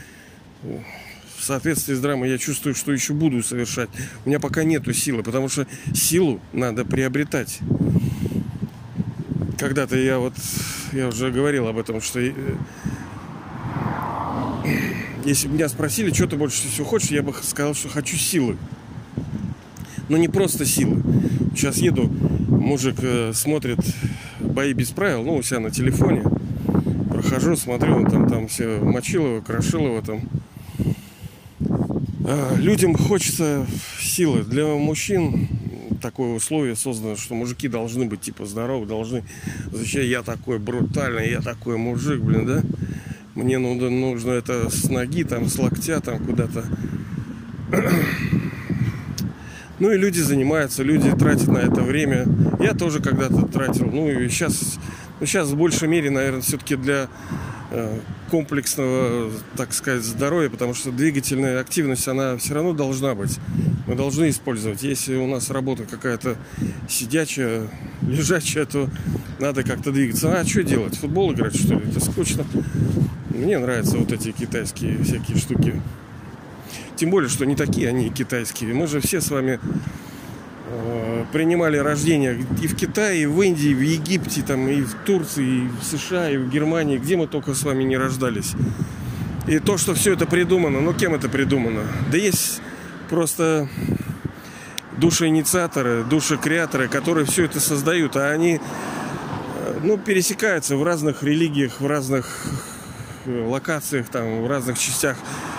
в 1.43 1.45
соответствии 1.45 1.93
с 1.93 1.99
драмой 1.99 2.29
я 2.29 2.37
чувствую, 2.37 2.73
что 2.73 2.93
еще 2.93 3.11
буду 3.11 3.43
совершать. 3.43 3.89
У 4.23 4.29
меня 4.29 4.39
пока 4.39 4.63
нету 4.63 4.93
силы, 4.93 5.23
потому 5.23 5.49
что 5.49 5.67
силу 5.93 6.39
надо 6.53 6.85
приобретать. 6.85 7.59
Когда-то 9.57 9.97
я 9.97 10.19
вот, 10.19 10.33
я 10.93 11.09
уже 11.09 11.31
говорил 11.31 11.67
об 11.67 11.77
этом, 11.77 11.99
что 11.99 12.21
э, 12.21 12.31
если 15.25 15.49
бы 15.49 15.55
меня 15.55 15.67
спросили, 15.67 16.13
что 16.13 16.27
ты 16.27 16.37
больше 16.37 16.65
всего 16.69 16.85
хочешь, 16.85 17.09
я 17.09 17.21
бы 17.21 17.33
сказал, 17.43 17.73
что 17.73 17.89
хочу 17.89 18.15
силы. 18.15 18.57
Но 20.07 20.15
не 20.15 20.29
просто 20.29 20.65
силы. 20.65 21.03
Сейчас 21.55 21.75
еду, 21.77 22.03
мужик 22.07 22.95
э, 23.01 23.33
смотрит 23.33 23.79
бои 24.39 24.71
без 24.71 24.91
правил, 24.91 25.23
ну, 25.23 25.35
у 25.35 25.43
себя 25.43 25.59
на 25.59 25.71
телефоне. 25.71 26.23
Прохожу, 27.09 27.57
смотрю, 27.57 27.97
он 27.97 28.05
там, 28.09 28.29
там 28.29 28.47
все 28.47 28.79
Мочилово, 28.79 29.41
Крошилово 29.41 30.01
там 30.01 30.21
а, 30.21 30.32
людям 32.57 32.95
хочется 32.95 33.65
силы. 33.99 34.43
Для 34.43 34.65
мужчин 34.65 35.47
такое 36.01 36.35
условие 36.35 36.75
создано, 36.75 37.15
что 37.15 37.35
мужики 37.35 37.67
должны 37.67 38.05
быть 38.05 38.21
типа 38.21 38.45
здоровы, 38.45 38.85
должны 38.85 39.23
зачем 39.71 40.03
я 40.03 40.21
такой 40.21 40.59
брутальный, 40.59 41.31
я 41.31 41.41
такой 41.41 41.77
мужик, 41.77 42.21
блин, 42.21 42.45
да? 42.45 42.61
Мне 43.35 43.57
нужно, 43.57 43.89
нужно 43.89 44.31
это 44.31 44.69
с 44.69 44.89
ноги, 44.89 45.23
там, 45.23 45.47
с 45.47 45.57
локтя, 45.57 45.99
там, 45.99 46.23
куда-то. 46.23 46.65
Ну 49.79 49.91
и 49.91 49.97
люди 49.97 50.19
занимаются, 50.19 50.83
люди 50.83 51.11
тратят 51.11 51.47
на 51.47 51.57
это 51.57 51.81
время. 51.81 52.25
Я 52.61 52.73
тоже 52.73 53.01
когда-то 53.01 53.47
тратил. 53.47 53.87
Ну 53.91 54.07
и 54.07 54.29
сейчас, 54.29 54.77
ну 55.19 55.25
сейчас 55.25 55.49
в 55.49 55.57
большей 55.57 55.89
мере, 55.89 56.09
наверное, 56.11 56.41
все-таки 56.41 56.75
для 56.75 57.09
Э, 57.75 57.99
комплексного, 58.33 59.29
так 59.55 59.73
сказать, 59.73 60.01
здоровья, 60.01 60.49
потому 60.49 60.73
что 60.73 60.91
двигательная 60.91 61.61
активность, 61.61 62.07
она 62.07 62.35
все 62.37 62.55
равно 62.55 62.73
должна 62.73 63.13
быть. 63.13 63.37
Мы 63.85 63.93
должны 63.93 64.31
использовать. 64.31 64.81
Если 64.81 65.15
у 65.17 65.27
нас 65.27 65.51
работа 65.51 65.83
какая-то 65.83 66.35
сидячая, 66.89 67.67
лежачая, 68.01 68.65
то 68.65 68.89
надо 69.37 69.61
как-то 69.61 69.91
двигаться. 69.91 70.33
А 70.33 70.43
что 70.43 70.63
делать? 70.63 70.97
Футбол 70.97 71.31
играть, 71.31 71.55
что 71.55 71.75
ли? 71.75 71.87
Это 71.87 71.99
скучно. 71.99 72.43
Мне 73.29 73.59
нравятся 73.59 73.99
вот 73.99 74.11
эти 74.11 74.31
китайские 74.31 75.03
всякие 75.03 75.37
штуки. 75.37 75.79
Тем 76.95 77.11
более, 77.11 77.29
что 77.29 77.45
не 77.45 77.55
такие 77.55 77.87
они 77.87 78.09
китайские. 78.09 78.73
Мы 78.73 78.87
же 78.87 78.99
все 78.99 79.21
с 79.21 79.29
вами 79.29 79.59
принимали 81.31 81.77
рождение 81.77 82.45
и 82.61 82.67
в 82.67 82.75
Китае, 82.75 83.23
и 83.23 83.25
в 83.25 83.41
Индии, 83.41 83.71
и 83.71 83.75
в 83.75 83.81
Египте, 83.81 84.41
там, 84.41 84.67
и 84.67 84.81
в 84.81 84.93
Турции, 85.05 85.65
и 85.65 85.67
в 85.67 85.83
США, 85.83 86.29
и 86.29 86.37
в 86.37 86.49
Германии, 86.49 86.97
где 86.97 87.17
мы 87.17 87.27
только 87.27 87.53
с 87.53 87.63
вами 87.63 87.83
не 87.83 87.97
рождались. 87.97 88.53
И 89.47 89.59
то, 89.59 89.77
что 89.77 89.93
все 89.93 90.13
это 90.13 90.25
придумано, 90.25 90.79
ну 90.79 90.93
кем 90.93 91.13
это 91.13 91.27
придумано? 91.27 91.81
Да 92.11 92.17
есть 92.17 92.61
просто 93.09 93.67
души-инициаторы, 94.97 96.03
души-креаторы, 96.03 96.87
которые 96.87 97.25
все 97.25 97.45
это 97.45 97.59
создают, 97.59 98.15
а 98.15 98.29
они 98.29 98.59
э, 98.59 99.79
ну, 99.83 99.97
пересекаются 99.97 100.77
в 100.77 100.83
разных 100.83 101.23
религиях, 101.23 101.81
в 101.81 101.87
разных 101.87 102.45
э, 103.25 103.45
локациях, 103.45 104.07
там, 104.07 104.43
в 104.43 104.47
разных 104.47 104.79
частях 104.79 105.17
Э, 105.17 105.52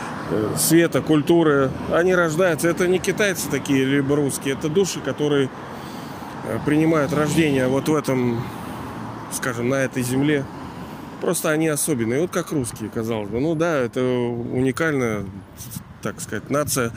света, 0.56 1.02
культуры, 1.02 1.70
они 1.92 2.14
рождаются. 2.14 2.68
Это 2.68 2.86
не 2.86 2.98
китайцы 2.98 3.48
такие, 3.50 3.84
либо 3.84 4.16
русские, 4.16 4.54
это 4.54 4.68
души, 4.68 5.00
которые 5.00 5.50
э, 6.44 6.58
принимают 6.64 7.12
рождение 7.12 7.68
вот 7.68 7.88
в 7.88 7.94
этом, 7.94 8.42
скажем, 9.32 9.68
на 9.68 9.76
этой 9.76 10.02
земле. 10.02 10.44
Просто 11.20 11.50
они 11.50 11.68
особенные, 11.68 12.20
вот 12.20 12.30
как 12.30 12.52
русские, 12.52 12.90
казалось 12.90 13.30
бы. 13.30 13.40
Ну 13.40 13.54
да, 13.54 13.76
это 13.76 14.02
уникальная, 14.02 15.24
так 16.02 16.20
сказать, 16.20 16.50
нация. 16.50 16.92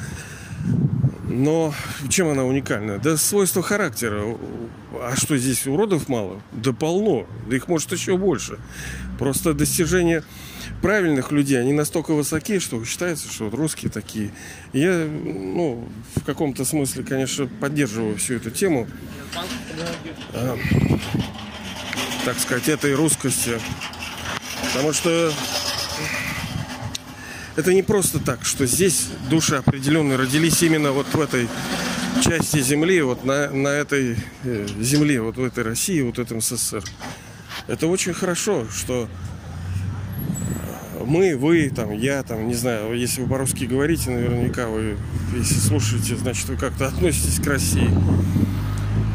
Но 1.29 1.74
чем 2.10 2.29
она 2.29 2.43
уникальна? 2.43 3.00
Да 3.00 3.17
свойство 3.17 3.62
характера. 3.62 4.38
А 5.01 5.15
что 5.15 5.38
здесь 5.38 5.67
уродов 5.67 6.10
мало? 6.10 6.41
Да 6.51 6.74
полно. 6.74 7.25
Да 7.48 7.55
их 7.55 7.67
может 7.67 7.91
еще 7.91 8.17
больше. 8.17 8.60
Просто 9.19 9.53
достижение 9.53 10.24
правильных 10.81 11.31
людей, 11.31 11.60
они 11.60 11.74
настолько 11.74 12.13
высоки, 12.13 12.60
что 12.60 12.84
считается, 12.86 13.31
что 13.31 13.46
вот 13.46 13.53
русские 13.53 13.91
такие. 13.91 14.31
я, 14.74 15.07
ну, 15.07 15.88
в 16.15 16.24
каком-то 16.24 16.65
смысле, 16.65 17.03
конечно, 17.03 17.48
поддерживаю 17.48 18.17
всю 18.17 18.36
эту 18.36 18.51
тему. 18.51 18.88
А, 20.34 20.57
так 22.25 22.39
сказать, 22.39 22.69
этой 22.69 22.93
русскости. 22.93 23.60
Потому 24.67 24.93
что 24.93 25.31
это 27.55 27.74
не 27.74 27.84
просто 27.84 28.19
так, 28.19 28.46
что 28.46 28.65
здесь 28.65 29.07
души 29.29 29.55
определенные 29.55 30.17
родились 30.17 30.62
именно 30.62 30.91
вот 30.91 31.07
в 31.13 31.19
этой 31.19 31.48
части 32.22 32.62
земли, 32.62 33.01
вот 33.01 33.25
на, 33.25 33.50
на 33.50 33.69
этой 33.69 34.17
э, 34.43 34.67
земле, 34.79 35.22
вот 35.22 35.38
в 35.38 35.43
этой 35.43 35.63
России, 35.63 36.01
вот 36.01 36.17
в 36.17 36.22
этом 36.22 36.41
СССР. 36.41 36.84
Это 37.67 37.88
очень 37.88 38.13
хорошо, 38.13 38.67
что 38.69 39.10
мы, 41.07 41.37
вы, 41.37 41.69
там, 41.69 41.91
я, 41.91 42.21
там, 42.23 42.47
не 42.47 42.53
знаю, 42.53 42.93
если 42.93 43.21
вы 43.21 43.29
по-русски 43.29 43.63
говорите, 43.63 44.11
наверняка 44.11 44.67
вы, 44.67 44.97
если 45.35 45.55
слушаете, 45.55 46.15
значит, 46.15 46.47
вы 46.49 46.57
как-то 46.57 46.87
относитесь 46.87 47.39
к 47.39 47.47
России. 47.47 47.89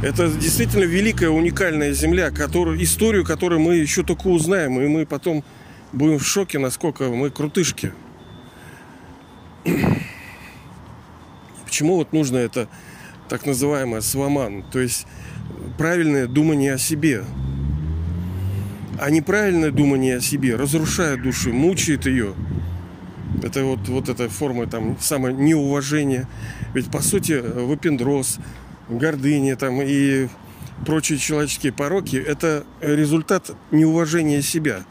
Это 0.03 0.29
действительно 0.29 0.85
великая, 0.85 1.29
уникальная 1.29 1.93
земля, 1.93 2.31
которую, 2.31 2.83
историю 2.83 3.25
которую 3.25 3.61
мы 3.61 3.77
еще 3.77 4.03
только 4.03 4.27
узнаем, 4.29 4.81
и 4.81 4.89
мы 4.89 5.07
потом 5.07 5.45
будем 5.93 6.19
в 6.19 6.27
шоке, 6.27 6.59
насколько 6.59 7.05
мы 7.05 7.31
крутышки. 7.31 7.93
Почему 11.65 11.97
вот 11.97 12.13
нужно 12.13 12.39
это 12.39 12.69
так 13.29 13.47
называемое 13.47 14.01
сваман, 14.01 14.65
то 14.73 14.81
есть 14.81 15.07
правильное 15.79 16.27
думание 16.27 16.75
о 16.75 16.79
себе– 16.79 17.25
а 19.03 19.11
неправильное 19.11 19.73
думание 19.73 20.19
о 20.19 20.21
себе 20.21 20.55
разрушает 20.55 21.23
душу, 21.23 21.53
мучает 21.53 22.07
ее. 22.07 22.35
Это 23.43 23.65
вот, 23.65 23.89
вот 23.89 24.09
эта 24.09 24.29
форма 24.29 24.69
там 24.69 24.97
самое 25.01 25.35
неуважение. 25.35 26.29
Ведь 26.73 26.89
по 26.89 27.03
сути 27.03 27.33
выпендроз, 27.33 28.39
гордыня 28.89 29.57
там 29.57 29.81
и 29.83 30.29
прочие 30.87 31.19
человеческие 31.19 31.73
пороки– 31.73 32.15
это 32.27 32.65
результат 32.81 33.51
неуважения 33.73 34.41
себя. 34.41 34.85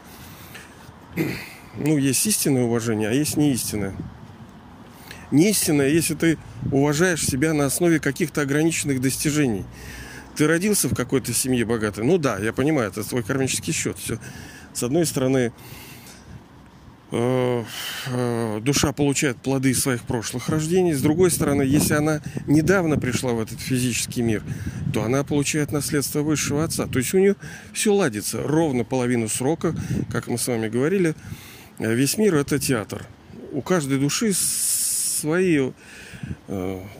Ну, 1.78 1.96
есть 1.96 2.26
истинное 2.26 2.64
уважение, 2.64 3.08
а 3.08 3.12
есть 3.12 3.38
неистинное. 3.38 3.94
Неистинное, 5.30 5.88
если 5.88 6.12
ты 6.12 6.38
уважаешь 6.70 7.24
себя 7.24 7.54
на 7.54 7.64
основе 7.64 7.98
каких-то 7.98 8.42
ограниченных 8.42 9.00
достижений. 9.00 9.64
Ты 10.36 10.46
родился 10.46 10.88
в 10.88 10.94
какой-то 10.94 11.32
семье 11.32 11.64
богатой. 11.64 12.04
Ну 12.04 12.18
да, 12.18 12.38
я 12.38 12.52
понимаю, 12.52 12.88
это 12.88 13.02
твой 13.06 13.22
кармический 13.22 13.72
счет. 13.72 13.98
Все. 13.98 14.18
С 14.72 14.82
одной 14.82 15.04
стороны, 15.06 15.52
Э, 17.14 17.62
э, 18.06 18.60
душа 18.62 18.92
получает 18.92 19.36
плоды 19.36 19.74
своих 19.74 20.02
прошлых 20.04 20.48
рождений. 20.48 20.94
С 20.94 21.02
другой 21.02 21.30
стороны, 21.30 21.60
если 21.60 21.92
она 21.92 22.22
недавно 22.46 22.98
пришла 22.98 23.32
в 23.32 23.40
этот 23.40 23.60
физический 23.60 24.22
мир, 24.22 24.42
то 24.94 25.02
она 25.04 25.22
получает 25.22 25.72
наследство 25.72 26.22
высшего 26.22 26.64
отца. 26.64 26.86
То 26.86 26.98
есть 26.98 27.12
у 27.12 27.18
нее 27.18 27.36
все 27.74 27.92
ладится. 27.92 28.42
Ровно 28.42 28.84
половину 28.84 29.28
срока, 29.28 29.74
как 30.10 30.26
мы 30.28 30.38
с 30.38 30.48
вами 30.48 30.70
говорили, 30.70 31.14
э, 31.78 31.94
весь 31.94 32.16
мир 32.16 32.34
это 32.34 32.58
театр. 32.58 33.04
У 33.52 33.60
каждой 33.60 33.98
души 33.98 34.32
свои, 34.32 35.70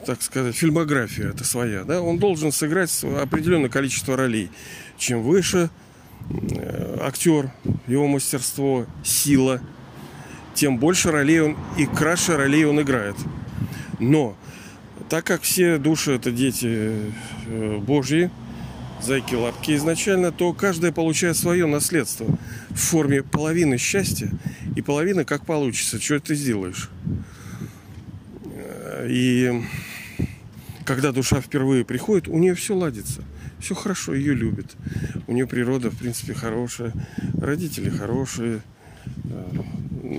так 0.05 0.21
сказать, 0.21 0.55
фильмография 0.55 1.29
это 1.29 1.43
своя. 1.43 1.83
Да? 1.83 2.01
Он 2.01 2.17
должен 2.17 2.51
сыграть 2.51 3.03
определенное 3.03 3.69
количество 3.69 4.17
ролей. 4.17 4.49
Чем 4.97 5.21
выше 5.21 5.69
актер, 7.01 7.51
его 7.87 8.07
мастерство, 8.07 8.85
сила– 9.03 9.61
тем 10.53 10.77
больше 10.77 11.11
ролей 11.11 11.41
он 11.41 11.57
и 11.77 11.85
краше 11.85 12.37
ролей 12.37 12.65
он 12.65 12.81
играет. 12.81 13.15
Но 13.99 14.35
так 15.09 15.25
как 15.25 15.41
все 15.41 15.77
души 15.77 16.13
это 16.13 16.31
дети 16.31 17.11
э, 17.47 17.77
Божьи, 17.77 18.29
зайки-лапки 19.01 19.75
изначально, 19.75 20.31
то 20.31 20.53
каждая 20.53 20.91
получает 20.91 21.37
свое 21.37 21.65
наследство 21.65 22.27
в 22.69 22.79
форме 22.79 23.23
половины 23.23 23.77
счастья 23.77 24.29
и 24.75 24.81
половины 24.81 25.25
как 25.25 25.45
получится, 25.45 26.01
что 26.01 26.19
ты 26.19 26.35
сделаешь. 26.35 26.89
И 29.07 29.63
когда 30.85 31.11
душа 31.11 31.41
впервые 31.41 31.85
приходит, 31.85 32.27
у 32.27 32.37
нее 32.37 32.55
все 32.55 32.75
ладится. 32.75 33.23
Все 33.59 33.75
хорошо, 33.75 34.13
ее 34.13 34.33
любят. 34.33 34.75
У 35.27 35.33
нее 35.33 35.47
природа, 35.47 35.89
в 35.89 35.97
принципе, 35.97 36.33
хорошая. 36.33 36.93
Родители 37.39 37.89
хорошие 37.89 38.61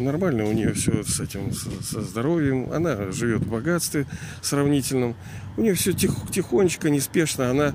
нормально 0.00 0.44
у 0.44 0.52
нее 0.52 0.72
все 0.72 1.02
с 1.02 1.20
этим, 1.20 1.52
со 1.52 2.02
здоровьем. 2.02 2.72
Она 2.72 3.10
живет 3.12 3.42
в 3.42 3.50
богатстве 3.50 4.06
сравнительном. 4.42 5.14
У 5.56 5.62
нее 5.62 5.74
все 5.74 5.92
тих, 5.92 6.12
тихонечко, 6.32 6.90
неспешно, 6.90 7.50
она 7.50 7.74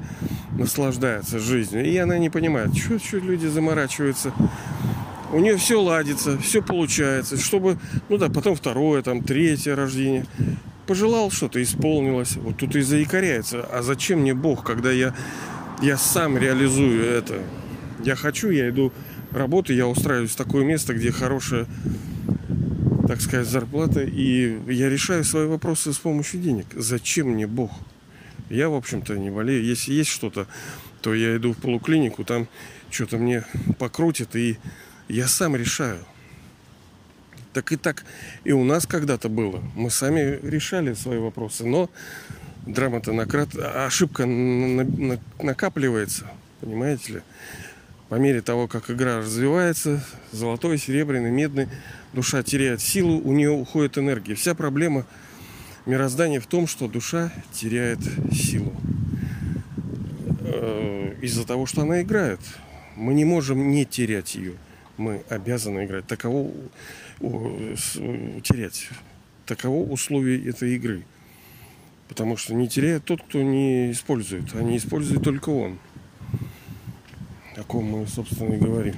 наслаждается 0.57 1.39
жизнью. 1.39 1.85
И 1.85 1.95
она 1.97 2.17
не 2.17 2.29
понимает, 2.29 2.75
что, 2.75 2.99
что 2.99 3.17
люди 3.17 3.47
заморачиваются. 3.47 4.33
У 5.31 5.39
нее 5.39 5.57
все 5.57 5.81
ладится, 5.81 6.37
все 6.39 6.61
получается. 6.61 7.37
Чтобы, 7.37 7.77
ну 8.09 8.17
да, 8.17 8.29
потом 8.29 8.55
второе, 8.55 9.01
там, 9.01 9.23
третье 9.23 9.75
рождение. 9.75 10.25
Пожелал, 10.89 11.29
что-то 11.29 11.61
исполнилось. 11.61 12.35
Вот 12.37 12.57
тут 12.57 12.75
и 12.75 12.81
заикаряется. 12.81 13.61
А 13.61 13.83
зачем 13.83 14.21
мне 14.21 14.33
Бог, 14.33 14.65
когда 14.65 14.91
я, 14.91 15.13
я 15.83 15.97
сам 15.99 16.35
реализую 16.35 17.05
это? 17.05 17.43
Я 18.03 18.15
хочу, 18.15 18.49
я 18.49 18.69
иду 18.69 18.91
работы, 19.29 19.75
я 19.75 19.85
устраиваюсь 19.85 20.31
в 20.31 20.35
такое 20.35 20.65
место, 20.65 20.95
где 20.95 21.11
хорошая, 21.11 21.67
так 23.07 23.21
сказать, 23.21 23.45
зарплата, 23.45 24.01
и 24.01 24.57
я 24.67 24.89
решаю 24.89 25.23
свои 25.23 25.45
вопросы 25.45 25.93
с 25.93 25.99
помощью 25.99 26.41
денег. 26.41 26.65
Зачем 26.75 27.27
мне 27.27 27.45
Бог? 27.45 27.69
Я, 28.49 28.69
в 28.69 28.73
общем-то, 28.73 29.15
не 29.15 29.29
болею. 29.29 29.63
Если 29.63 29.93
есть 29.93 30.09
что-то, 30.09 30.47
то 31.03 31.13
я 31.13 31.35
иду 31.35 31.53
в 31.53 31.57
полуклинику, 31.57 32.23
там 32.23 32.47
что-то 32.89 33.19
мне 33.19 33.45
покрутит, 33.77 34.35
и 34.35 34.57
я 35.07 35.27
сам 35.27 35.55
решаю. 35.55 35.99
Так 37.53 37.71
и 37.71 37.77
так 37.77 38.03
и 38.43 38.51
у 38.51 38.63
нас 38.63 38.85
когда-то 38.85 39.29
было. 39.29 39.61
Мы 39.75 39.89
сами 39.89 40.39
решали 40.43 40.93
свои 40.93 41.17
вопросы, 41.17 41.65
но 41.65 41.89
драма-то 42.65 43.13
накрат... 43.13 43.55
ошибка 43.55 44.25
накапливается, 44.25 46.29
понимаете 46.61 47.13
ли 47.13 47.21
по 48.09 48.15
мере 48.15 48.41
того, 48.41 48.67
как 48.67 48.89
игра 48.89 49.19
развивается, 49.19 50.03
золотой, 50.31 50.79
серебряный, 50.79 51.29
медный, 51.29 51.67
душа 52.11 52.41
теряет 52.41 52.81
силу, 52.81 53.19
у 53.19 53.31
нее 53.31 53.51
уходит 53.51 53.99
энергия. 53.99 54.33
Вся 54.33 54.55
проблема 54.55 55.05
мироздания 55.85 56.41
в 56.41 56.47
том, 56.47 56.65
что 56.65 56.87
душа 56.87 57.31
теряет 57.53 57.99
силу. 58.33 58.73
Э, 60.41 61.13
из-за 61.21 61.45
того, 61.45 61.67
что 61.67 61.83
она 61.83 62.01
играет. 62.01 62.39
Мы 62.95 63.13
не 63.13 63.25
можем 63.25 63.71
не 63.71 63.85
терять 63.85 64.33
ее. 64.33 64.55
Мы 64.97 65.21
обязаны 65.29 65.85
играть. 65.85 66.07
Таково 66.07 66.51
терять. 67.19 68.89
Таково 69.45 69.89
условие 69.89 70.47
этой 70.47 70.75
игры. 70.75 71.03
Потому 72.07 72.37
что 72.37 72.53
не 72.53 72.67
теряет 72.67 73.05
тот, 73.05 73.21
кто 73.21 73.41
не 73.41 73.91
использует, 73.91 74.55
а 74.55 74.63
не 74.63 74.77
использует 74.77 75.23
только 75.23 75.49
он 75.49 75.79
о 77.59 77.63
ком 77.63 77.85
мы, 77.85 78.07
собственно, 78.07 78.53
и 78.53 78.57
говорим. 78.57 78.95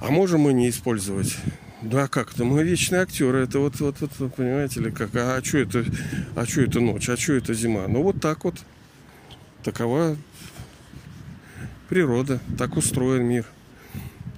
А 0.00 0.10
можем 0.10 0.42
мы 0.42 0.52
не 0.52 0.70
использовать? 0.70 1.36
Да 1.82 2.08
как-то 2.08 2.44
мы 2.44 2.62
вечные 2.64 3.02
актеры. 3.02 3.40
Это 3.40 3.58
вот, 3.58 3.78
вот, 3.80 3.96
вот, 4.00 4.34
понимаете 4.34 4.80
ли, 4.80 4.90
как, 4.90 5.14
а, 5.16 5.36
а 5.36 5.44
что 5.44 5.58
это, 5.58 5.84
а 6.34 6.46
что 6.46 6.62
это 6.62 6.80
ночь, 6.80 7.08
а 7.08 7.16
что 7.16 7.34
это 7.34 7.52
зима? 7.52 7.86
Ну 7.88 8.02
вот 8.02 8.20
так 8.20 8.44
вот. 8.44 8.56
Такова 9.62 10.16
природа, 11.88 12.40
так 12.56 12.76
устроен 12.76 13.24
мир. 13.24 13.46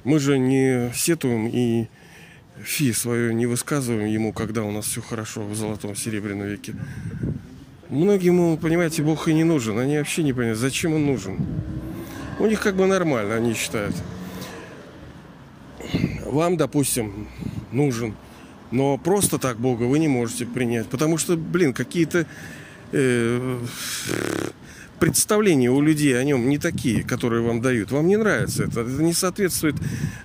Мы 0.04 0.18
же 0.18 0.38
не 0.38 0.92
сетуем 0.94 1.48
и 1.48 1.86
фи 2.62 2.92
свое 2.92 3.34
не 3.34 3.46
высказываем 3.46 4.06
ему, 4.08 4.32
когда 4.32 4.62
у 4.62 4.70
нас 4.70 4.86
все 4.86 5.00
хорошо 5.00 5.42
в 5.42 5.54
золотом 5.54 5.94
серебряном 5.96 6.46
веке. 6.46 6.74
Многим, 7.88 8.56
понимаете, 8.58 9.02
Бог 9.02 9.28
и 9.28 9.34
не 9.34 9.44
нужен. 9.44 9.78
Они 9.78 9.96
вообще 9.96 10.22
не 10.22 10.32
понимают, 10.32 10.58
зачем 10.58 10.94
он 10.94 11.06
нужен. 11.06 11.38
У 12.38 12.46
них 12.46 12.60
как 12.60 12.76
бы 12.76 12.86
нормально, 12.86 13.34
они 13.34 13.54
считают. 13.54 13.96
Вам, 16.24 16.56
допустим, 16.56 17.28
нужен. 17.72 18.14
Но 18.70 18.98
просто 18.98 19.38
так 19.38 19.58
Бога 19.58 19.84
вы 19.84 19.98
не 19.98 20.08
можете 20.08 20.44
принять. 20.44 20.86
Потому 20.88 21.16
что, 21.16 21.36
блин, 21.36 21.72
какие-то 21.72 22.26
э, 22.92 23.58
представления 24.98 25.70
у 25.70 25.80
людей 25.80 26.18
о 26.18 26.24
нем 26.24 26.48
не 26.48 26.58
такие, 26.58 27.02
которые 27.02 27.42
вам 27.42 27.60
дают. 27.60 27.90
Вам 27.90 28.06
не 28.06 28.16
нравится 28.16 28.64
это. 28.64 28.80
Это 28.80 29.02
не 29.02 29.12
соответствует 29.12 29.76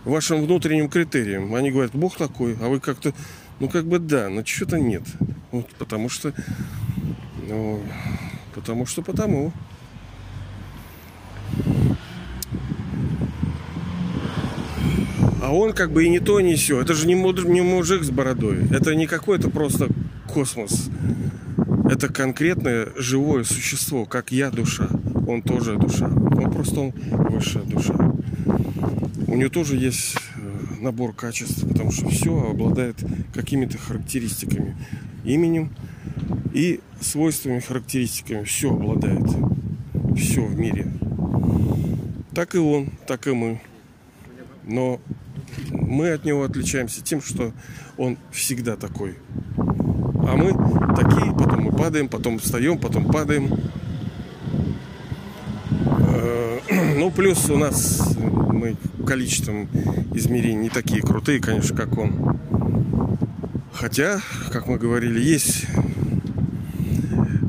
вашим 0.04 0.44
внутренним 0.44 0.90
критериям. 0.90 1.54
Они 1.56 1.72
говорят, 1.72 1.92
Бог 1.94 2.18
такой, 2.18 2.58
а 2.62 2.68
вы 2.68 2.80
как-то, 2.80 3.14
ну 3.60 3.70
как 3.70 3.86
бы 3.86 4.00
да, 4.00 4.30
но 4.30 4.46
что-то 4.46 4.80
нет. 4.80 5.04
Вот, 5.52 5.70
потому 5.78 6.10
что, 6.10 6.34
ну, 7.48 7.82
потому 8.56 8.86
что 8.86 9.02
потому. 9.02 9.54
А 15.42 15.54
он 15.54 15.74
как 15.74 15.92
бы 15.92 16.06
и 16.06 16.10
не 16.10 16.20
то, 16.20 16.40
не 16.40 16.56
все. 16.56 16.80
Это 16.80 16.94
же 16.94 17.06
не, 17.06 17.16
не 17.16 17.62
мужик 17.62 18.04
с 18.04 18.10
бородой. 18.10 18.66
Это 18.72 18.96
не 18.96 19.08
какой-то 19.08 19.50
просто 19.50 19.90
космос. 20.34 20.90
Это 21.90 22.12
конкретное 22.12 22.90
живое 22.96 23.44
существо, 23.44 24.06
как 24.06 24.32
я 24.32 24.50
душа. 24.52 24.88
Он 25.28 25.42
тоже 25.42 25.78
душа. 25.78 26.08
Он 26.08 26.52
просто 26.52 26.80
он 26.80 26.94
высшая 27.10 27.64
душа. 27.64 27.96
У 29.28 29.36
него 29.36 29.50
тоже 29.50 29.76
есть 29.76 30.16
э, 30.36 30.82
набор 30.82 31.14
качеств, 31.14 31.68
потому 31.68 31.92
что 31.92 32.10
все 32.10 32.50
обладает 32.52 33.04
какими-то 33.34 33.78
характеристиками. 33.78 34.76
Именем 35.24 35.72
и 36.54 36.80
свойствами, 37.02 37.60
характеристиками. 37.60 38.44
Все 38.44 38.72
обладает. 38.72 39.26
Все 40.16 40.46
в 40.46 40.58
мире. 40.58 40.88
Так 42.34 42.56
и 42.56 42.60
он, 42.60 42.90
так 43.08 43.28
и 43.28 43.32
мы. 43.32 43.62
Но 44.66 45.00
мы 45.70 46.12
от 46.12 46.26
него 46.26 46.44
отличаемся 46.44 47.04
тем, 47.04 47.22
что 47.22 47.54
он 47.98 48.18
всегда 48.32 48.76
такой. 48.76 49.16
А 49.58 50.36
мы 50.38 50.54
такие, 50.96 51.34
потом 51.34 51.53
мы 51.53 51.53
падаем, 51.76 52.08
потом 52.08 52.40
встаем, 52.40 52.78
потом 52.78 53.06
падаем. 53.06 53.50
Э, 56.10 56.60
ну, 56.98 57.12
плюс 57.12 57.50
у 57.50 57.58
нас 57.58 58.16
мы 58.18 58.76
количеством 59.06 59.68
измерений 60.14 60.64
не 60.64 60.70
такие 60.70 61.02
крутые, 61.02 61.40
конечно, 61.40 61.76
как 61.76 61.98
он. 61.98 62.38
Хотя, 63.74 64.22
как 64.52 64.68
мы 64.68 64.78
говорили, 64.78 65.20
есть 65.20 65.66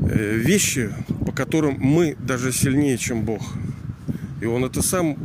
э, 0.09 0.37
вещи, 0.37 0.91
по 1.25 1.31
которым 1.31 1.77
мы 1.79 2.15
даже 2.19 2.51
сильнее, 2.51 2.97
чем 2.97 3.23
Бог. 3.23 3.41
И 4.41 4.45
он 4.45 4.65
это 4.65 4.81
сам 4.81 5.15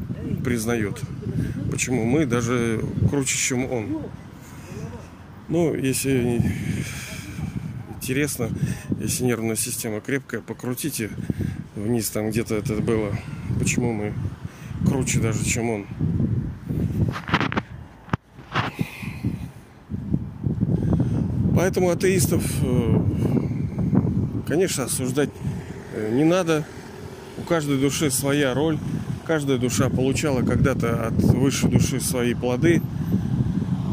признает 0.44 1.00
почему 1.80 2.04
мы 2.04 2.26
даже 2.26 2.78
круче, 3.08 3.38
чем 3.38 3.64
он. 3.72 4.02
Ну, 5.48 5.74
если 5.74 6.42
интересно, 7.96 8.50
если 9.00 9.24
нервная 9.24 9.56
система 9.56 10.00
крепкая, 10.00 10.42
покрутите 10.42 11.10
вниз 11.74 12.10
там 12.10 12.30
где-то 12.30 12.54
это 12.54 12.74
было. 12.76 13.16
Почему 13.58 13.92
мы 13.94 14.12
круче 14.86 15.20
даже, 15.20 15.42
чем 15.44 15.70
он. 15.70 15.86
Поэтому 21.56 21.90
атеистов, 21.90 22.44
э, 22.62 23.00
конечно, 24.46 24.84
осуждать 24.84 25.30
э, 25.94 26.10
не 26.12 26.24
надо. 26.24 26.64
У 27.38 27.42
каждой 27.42 27.78
души 27.78 28.10
своя 28.10 28.54
роль. 28.54 28.78
Каждая 29.26 29.56
душа 29.58 29.88
получала 29.88 30.42
когда-то 30.42 31.06
от 31.06 31.14
высшей 31.14 31.70
души 31.70 32.00
свои 32.00 32.34
плоды. 32.34 32.82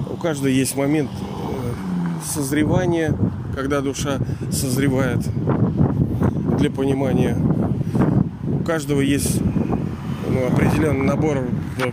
У 0.10 0.18
каждой 0.18 0.54
есть 0.54 0.76
момент 0.76 1.12
э, 1.12 1.74
созревания, 2.26 3.16
когда 3.58 3.82
душа 3.82 4.20
созревает 4.52 5.18
для 6.60 6.70
понимания. 6.70 7.36
У 8.46 8.60
каждого 8.60 9.02
есть 9.02 9.42
ну, 10.30 10.46
определенный 10.46 11.04
набор 11.04 11.44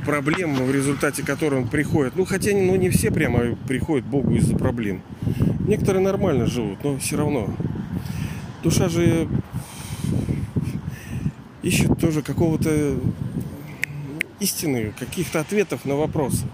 проблем, 0.04 0.56
в 0.56 0.70
результате 0.70 1.24
которых 1.24 1.62
он 1.62 1.68
приходит. 1.68 2.16
Ну, 2.16 2.26
хотя 2.26 2.50
ну, 2.52 2.76
не 2.76 2.90
все 2.90 3.10
прямо 3.10 3.56
приходят 3.66 4.04
Богу 4.04 4.34
из-за 4.34 4.54
проблем. 4.56 5.00
Некоторые 5.66 6.04
нормально 6.04 6.44
живут, 6.44 6.84
но 6.84 6.98
все 6.98 7.16
равно. 7.16 7.48
Душа 8.62 8.90
же 8.90 9.26
ищет 11.62 11.98
тоже 11.98 12.20
какого-то 12.20 12.98
истины, 14.38 14.92
каких-то 14.98 15.40
ответов 15.40 15.86
на 15.86 15.94
вопросы. 15.96 16.44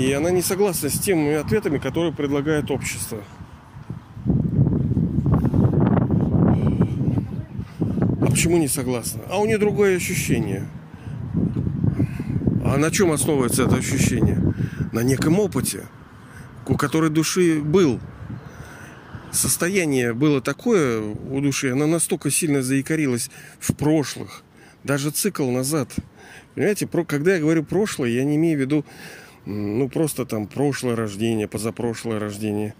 И 0.00 0.12
она 0.12 0.30
не 0.30 0.40
согласна 0.40 0.88
с 0.88 0.98
теми 0.98 1.34
ответами, 1.34 1.76
которые 1.76 2.10
предлагает 2.10 2.70
общество. 2.70 3.22
А 8.22 8.26
почему 8.30 8.56
не 8.56 8.66
согласна? 8.66 9.20
А 9.28 9.38
у 9.38 9.44
нее 9.44 9.58
другое 9.58 9.98
ощущение. 9.98 10.66
А 12.64 12.78
на 12.78 12.90
чем 12.90 13.12
основывается 13.12 13.64
это 13.64 13.76
ощущение? 13.76 14.54
На 14.92 15.00
неком 15.00 15.38
опыте, 15.38 15.84
у 16.66 16.78
которой 16.78 17.10
души 17.10 17.60
был. 17.60 18.00
Состояние 19.32 20.14
было 20.14 20.40
такое 20.40 21.02
у 21.02 21.40
души, 21.42 21.72
она 21.72 21.86
настолько 21.86 22.30
сильно 22.30 22.62
заикарилась 22.62 23.30
в 23.58 23.74
прошлых, 23.74 24.44
даже 24.82 25.10
цикл 25.10 25.50
назад. 25.50 25.94
Понимаете, 26.54 26.86
про, 26.86 27.04
когда 27.04 27.34
я 27.34 27.40
говорю 27.40 27.64
прошлое, 27.64 28.08
я 28.08 28.24
не 28.24 28.36
имею 28.36 28.56
в 28.56 28.60
виду, 28.62 28.84
ну, 29.46 29.88
просто 29.88 30.26
там 30.26 30.46
прошлое 30.46 30.96
рождение, 30.96 31.48
позапрошлое 31.48 32.18
рождение. 32.18 32.74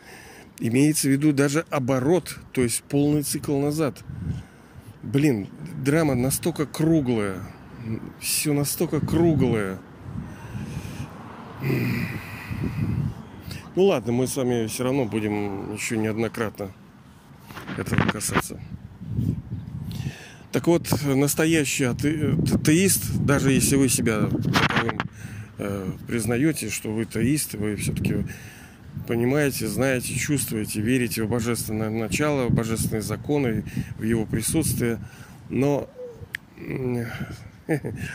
Имеется 0.59 1.09
в 1.09 1.13
виду 1.13 1.33
даже 1.33 1.65
оборот, 1.71 2.39
то 2.53 2.63
есть 2.63 2.83
полный 2.83 3.23
цикл 3.23 3.59
назад. 3.59 4.05
Блин, 5.03 5.49
драма 5.83 6.15
настолько 6.15 6.67
круглая, 6.67 7.39
все 8.21 8.53
настолько 8.53 9.01
круглое. 9.01 9.79
Ну 13.77 13.85
ладно, 13.85 14.13
мы 14.13 14.27
с 14.27 14.37
вами 14.37 14.67
все 14.67 14.85
равно 14.85 15.07
будем 15.07 15.75
еще 15.75 15.97
неоднократно 15.97 16.73
этого 17.79 18.03
касаться. 18.09 18.61
Так 20.53 20.67
вот, 20.67 20.89
настоящий 21.05 21.85
атеист, 21.85 23.19
даже 23.21 23.53
если 23.53 23.77
вы 23.77 23.89
себя 23.89 24.29
э, 25.61 25.93
признаете, 26.07 26.71
что 26.71 26.93
вы 26.93 27.03
атеист, 27.03 27.55
вы 27.55 27.77
все-таки 27.77 28.25
понимаете, 29.07 29.67
знаете, 29.69 30.15
чувствуете, 30.15 30.81
верите 30.81 31.23
в 31.23 31.29
божественное 31.29 31.91
начало, 31.91 32.47
в 32.47 32.55
божественные 32.55 33.03
законы, 33.03 33.65
в 33.99 34.03
его 34.03 34.27
присутствие. 34.27 34.99
Но 35.49 35.89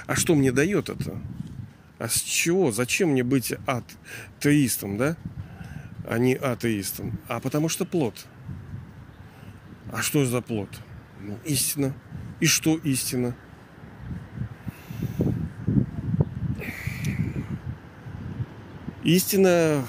а 0.07 0.15
что 0.15 0.35
мне 0.35 0.51
дает 0.51 0.89
это? 0.89 1.19
А 1.97 2.09
с 2.09 2.21
чего? 2.21 2.71
Зачем 2.71 3.09
мне 3.09 3.23
быть 3.23 3.53
атеистом, 3.65 4.97
да? 4.97 5.15
А 6.07 6.17
не 6.17 6.35
атеистом. 6.35 7.19
А 7.27 7.39
потому 7.39 7.69
что 7.69 7.85
плод. 7.85 8.25
А 9.91 10.01
что 10.01 10.25
за 10.25 10.41
плод? 10.41 10.69
Ну, 11.21 11.37
истина. 11.45 11.93
И 12.39 12.47
что 12.47 12.75
истина? 12.77 13.35
Истина 19.05 19.85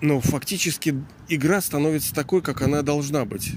ну, 0.00 0.20
фактически 0.20 1.04
игра 1.28 1.60
становится 1.60 2.14
такой, 2.14 2.40
как 2.40 2.62
она 2.62 2.80
должна 2.80 3.26
быть. 3.26 3.52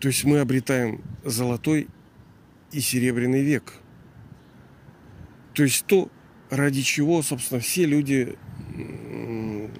То 0.00 0.08
есть 0.08 0.24
мы 0.24 0.40
обретаем 0.40 1.02
золотой 1.26 1.88
и 2.72 2.80
серебряный 2.80 3.42
век. 3.42 3.74
То 5.52 5.64
есть 5.64 5.84
то, 5.84 6.10
ради 6.48 6.80
чего, 6.80 7.20
собственно, 7.22 7.60
все 7.60 7.84
люди 7.84 8.38
ну, 8.74 9.70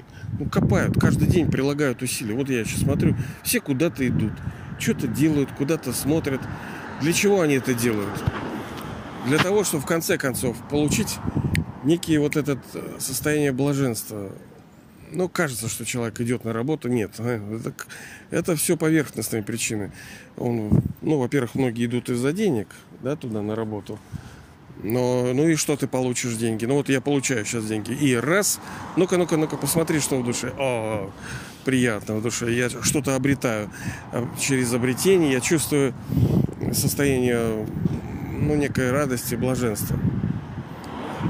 копают, 0.53 1.01
каждый 1.01 1.27
день 1.27 1.51
прилагают 1.51 2.03
усилия. 2.03 2.35
Вот 2.35 2.51
я 2.51 2.67
сейчас 2.67 2.81
смотрю, 2.81 3.17
все 3.43 3.61
куда-то 3.61 4.07
идут, 4.07 4.33
что-то 4.79 5.07
делают, 5.07 5.51
куда-то 5.53 5.95
смотрят. 5.95 6.43
Для 7.03 7.13
чего 7.13 7.41
они 7.41 7.55
это 7.57 7.75
делают? 7.75 8.23
Для 9.27 9.39
того, 9.39 9.65
чтобы 9.65 9.83
в 9.83 9.87
конце 9.87 10.19
концов 10.19 10.57
получить 10.71 11.19
некие 11.83 12.21
вот 12.21 12.37
это 12.37 12.61
э, 12.75 12.97
состояние 13.01 13.51
блаженства. 13.51 14.31
Ну, 15.11 15.29
кажется, 15.29 15.69
что 15.69 15.85
человек 15.85 16.21
идет 16.21 16.45
на 16.45 16.53
работу. 16.53 16.89
Нет, 16.89 17.15
э, 17.19 17.41
это, 17.57 17.75
это 18.31 18.57
все 18.57 18.77
поверхностные 18.77 19.43
причины. 19.43 19.91
Он, 20.37 20.81
ну, 21.01 21.19
во-первых, 21.19 21.57
многие 21.57 21.87
идут 21.87 22.09
из-за 22.09 22.33
денег, 22.33 22.69
да, 23.03 23.17
туда 23.17 23.43
на 23.43 23.57
работу. 23.57 23.99
Но, 24.85 25.33
ну 25.35 25.49
и 25.49 25.57
что 25.57 25.77
ты 25.77 25.89
получишь 25.89 26.35
деньги? 26.35 26.67
Ну 26.67 26.75
вот 26.75 26.89
я 26.89 27.01
получаю 27.01 27.45
сейчас 27.45 27.67
деньги. 27.67 27.93
И 27.93 28.15
раз, 28.15 28.61
ну-ка, 28.97 29.17
ну-ка, 29.17 29.37
ну-ка, 29.37 29.57
посмотри, 29.57 29.99
что 29.99 30.21
в 30.21 30.25
душе. 30.25 30.53
О, 30.57 31.11
приятно 31.65 32.17
в 32.17 32.23
душе. 32.23 32.53
Я 32.53 32.71
что-то 32.71 33.17
обретаю. 33.17 33.71
А 34.13 34.29
через 34.41 34.73
обретение 34.73 35.33
я 35.33 35.41
чувствую 35.41 35.95
состояние, 36.73 37.67
ну, 38.41 38.55
некой 38.55 38.91
радости, 38.91 39.35
блаженства. 39.35 39.99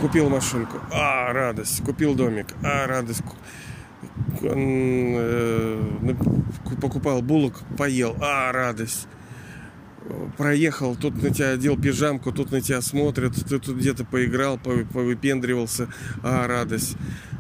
Купил 0.00 0.28
машинку. 0.28 0.78
А, 0.90 1.32
радость. 1.32 1.82
Купил 1.84 2.14
домик. 2.14 2.54
А, 2.62 2.86
радость. 2.86 3.22
Э, 4.42 5.82
покупал 6.80 7.22
булок, 7.22 7.60
поел. 7.76 8.16
А, 8.20 8.50
радость. 8.52 9.06
Проехал, 10.36 10.96
тут 10.96 11.22
на 11.22 11.30
тебя 11.30 11.50
одел 11.50 11.80
пижамку, 11.80 12.32
тут 12.32 12.50
на 12.50 12.60
тебя 12.60 12.80
смотрят, 12.80 13.34
ты 13.34 13.60
тут 13.60 13.76
где-то 13.76 14.04
поиграл, 14.04 14.58
повыпендривался. 14.58 15.88
А, 16.22 16.46
радость. 16.46 16.96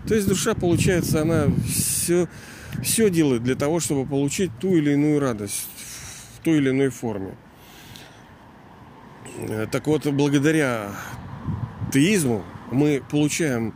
То 0.06 0.14
есть 0.14 0.28
душа, 0.28 0.54
получается, 0.54 1.22
она 1.22 1.46
все, 1.66 2.28
все 2.82 3.10
делает 3.10 3.42
для 3.42 3.56
того, 3.56 3.80
чтобы 3.80 4.08
получить 4.08 4.50
ту 4.60 4.76
или 4.76 4.92
иную 4.92 5.18
радость 5.20 5.68
в 6.36 6.44
той 6.44 6.58
или 6.58 6.70
иной 6.70 6.90
форме. 6.90 7.34
Э, 9.38 9.66
так 9.70 9.86
вот, 9.86 10.06
благодаря 10.06 10.90
теизму 11.92 12.44
мы 12.70 13.02
получаем 13.10 13.74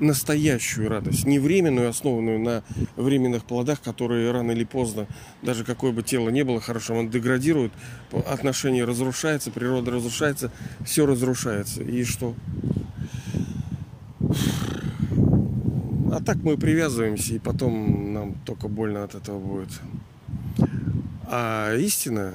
настоящую 0.00 0.88
радость, 0.88 1.26
не 1.26 1.38
временную, 1.38 1.88
основанную 1.88 2.40
на 2.40 2.64
временных 2.96 3.44
плодах, 3.44 3.80
которые 3.80 4.32
рано 4.32 4.50
или 4.50 4.64
поздно, 4.64 5.06
даже 5.42 5.64
какое 5.64 5.92
бы 5.92 6.02
тело 6.02 6.28
не 6.28 6.42
было 6.42 6.60
хорошим, 6.60 6.96
он 6.96 7.10
деградирует, 7.10 7.72
отношения 8.26 8.84
разрушаются, 8.84 9.50
природа 9.50 9.92
разрушается, 9.92 10.50
все 10.84 11.06
разрушается. 11.06 11.82
И 11.82 12.04
что? 12.04 12.34
А 16.12 16.20
так 16.20 16.36
мы 16.38 16.56
привязываемся, 16.58 17.34
и 17.34 17.38
потом 17.38 18.12
нам 18.12 18.34
только 18.44 18.68
больно 18.68 19.04
от 19.04 19.14
этого 19.14 19.38
будет. 19.38 19.70
А 21.26 21.74
истина 21.76 22.34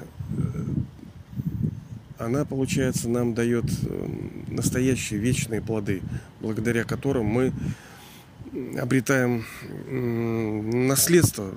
она, 2.18 2.44
получается, 2.44 3.08
нам 3.08 3.34
дает 3.34 3.64
э, 3.64 4.08
настоящие 4.48 5.20
вечные 5.20 5.62
плоды, 5.62 6.02
благодаря 6.40 6.84
которым 6.84 7.26
мы 7.26 7.52
обретаем 8.78 9.44
наследство, 10.88 11.56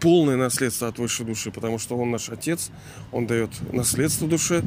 полное 0.00 0.36
наследство 0.36 0.88
от 0.88 0.98
высшей 0.98 1.26
души, 1.26 1.50
потому 1.50 1.78
что 1.78 1.96
он 1.96 2.10
наш 2.10 2.30
отец, 2.30 2.70
он 3.12 3.26
дает 3.26 3.50
наследство 3.72 4.26
душе, 4.26 4.62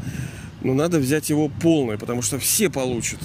но 0.61 0.73
надо 0.73 0.99
взять 0.99 1.29
его 1.29 1.49
полное, 1.49 1.97
потому 1.97 2.21
что 2.21 2.39
все 2.39 2.69
получат, 2.69 3.19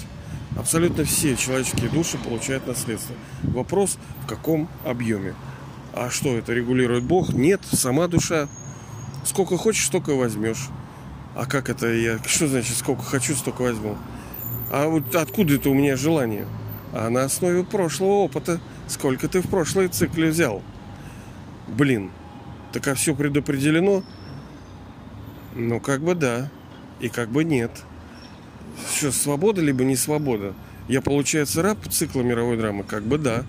абсолютно 0.57 1.03
все 1.05 1.35
человеческие 1.35 1.89
души 1.89 2.17
получают 2.17 2.67
наследство. 2.67 3.15
Вопрос, 3.43 3.97
в 4.23 4.27
каком 4.27 4.69
объеме. 4.83 5.35
А 5.93 6.09
что 6.09 6.35
это 6.35 6.53
регулирует 6.53 7.03
Бог? 7.03 7.33
Нет, 7.33 7.61
сама 7.71 8.07
душа. 8.07 8.49
Сколько 9.23 9.57
хочешь, 9.57 9.85
столько 9.85 10.13
возьмешь. 10.13 10.69
А 11.35 11.45
как 11.45 11.69
это 11.69 11.93
я? 11.93 12.17
Что 12.25 12.47
значит 12.47 12.77
сколько 12.77 13.03
хочу, 13.03 13.35
столько 13.35 13.61
возьму? 13.61 13.97
А 14.71 14.87
вот 14.87 15.13
откуда 15.15 15.55
это 15.55 15.69
у 15.69 15.73
меня 15.73 15.95
желание? 15.95 16.47
а 16.95 17.09
на 17.09 17.25
основе 17.25 17.65
прошлого 17.65 18.23
опыта, 18.23 18.61
сколько 18.87 19.27
ты 19.27 19.41
в 19.41 19.49
прошлой 19.49 19.89
цикле 19.89 20.29
взял. 20.29 20.63
Блин, 21.67 22.09
так 22.71 22.87
а 22.87 22.95
все 22.95 23.13
предопределено? 23.13 24.01
Ну, 25.55 25.81
как 25.81 26.01
бы 26.01 26.15
да, 26.15 26.49
и 27.01 27.09
как 27.09 27.29
бы 27.29 27.43
нет. 27.43 27.71
Что, 28.95 29.11
свобода 29.11 29.61
либо 29.61 29.83
не 29.83 29.97
свобода? 29.97 30.53
Я, 30.87 31.01
получается, 31.01 31.61
раб 31.61 31.85
цикла 31.89 32.21
мировой 32.21 32.55
драмы? 32.55 32.83
Как 32.83 33.03
бы 33.03 33.17
да, 33.17 33.43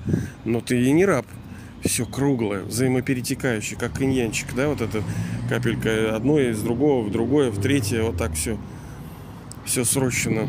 но 0.45 0.61
ты 0.61 0.83
и 0.83 0.91
не 0.91 1.05
раб. 1.07 1.27
Все 1.87 2.05
круглое, 2.05 2.65
взаимоперетекающее, 2.65 3.79
как 3.79 4.03
иньянчик, 4.03 4.55
да, 4.55 4.69
вот 4.69 4.81
эта 4.81 5.03
капелька 5.49 6.17
одно 6.17 6.39
из 6.41 6.61
другого 6.61 7.07
в 7.07 7.13
другое, 7.13 7.51
в 7.51 7.61
третье, 7.61 8.03
вот 8.03 8.17
так 8.17 8.35
все, 8.35 8.59
все 9.65 9.85
срощено. 9.85 10.49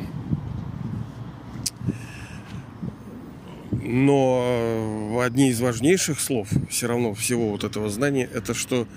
Но 3.72 4.44
э, 4.46 5.26
одни 5.26 5.50
из 5.50 5.62
важнейших 5.62 6.20
слов 6.20 6.50
все 6.70 6.88
равно 6.88 7.14
всего 7.14 7.52
вот 7.52 7.64
этого 7.64 7.90
знания, 7.90 8.28
это 8.34 8.54
что 8.54 8.88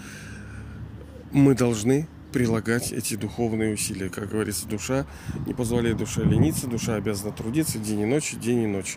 мы 1.32 1.54
должны 1.54 2.08
прилагать 2.32 2.90
эти 2.90 3.16
духовные 3.16 3.74
усилия. 3.74 4.08
Как 4.08 4.30
говорится, 4.30 4.66
душа 4.66 5.06
не 5.46 5.52
позволяет 5.52 5.98
душе 5.98 6.24
лениться, 6.24 6.66
душа 6.66 6.94
обязана 6.94 7.32
трудиться 7.32 7.78
день 7.78 8.00
и 8.00 8.06
ночь, 8.06 8.34
день 8.34 8.62
и 8.62 8.66
ночь. 8.66 8.96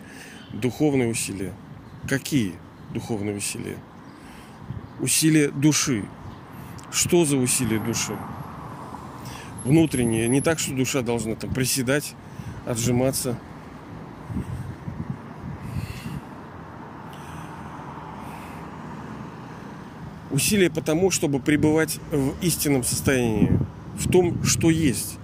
Духовные 0.52 1.08
усилия. 1.08 1.52
Какие 2.08 2.54
духовные 2.92 3.36
усилия? 3.36 3.76
Усилия 5.00 5.50
души. 5.50 6.04
Что 6.92 7.24
за 7.24 7.36
усилия 7.36 7.78
души? 7.78 8.16
Внутренние. 9.64 10.28
Не 10.28 10.40
так, 10.40 10.58
что 10.58 10.74
душа 10.74 11.02
должна 11.02 11.34
там 11.34 11.52
приседать, 11.52 12.14
отжиматься, 12.66 13.38
Усилия 20.34 20.68
потому, 20.68 21.12
чтобы 21.12 21.38
пребывать 21.38 22.00
в 22.10 22.34
истинном 22.42 22.82
состоянии, 22.82 23.56
в 23.96 24.10
том, 24.10 24.42
что 24.42 24.68
есть. 24.68 25.16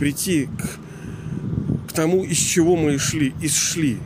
Прийти 0.00 0.46
к, 0.46 1.88
к 1.88 1.92
тому, 1.92 2.24
из 2.24 2.38
чего 2.38 2.74
мы 2.74 2.98
шли, 2.98 3.34
и 3.40 3.46
шли. 3.46 3.98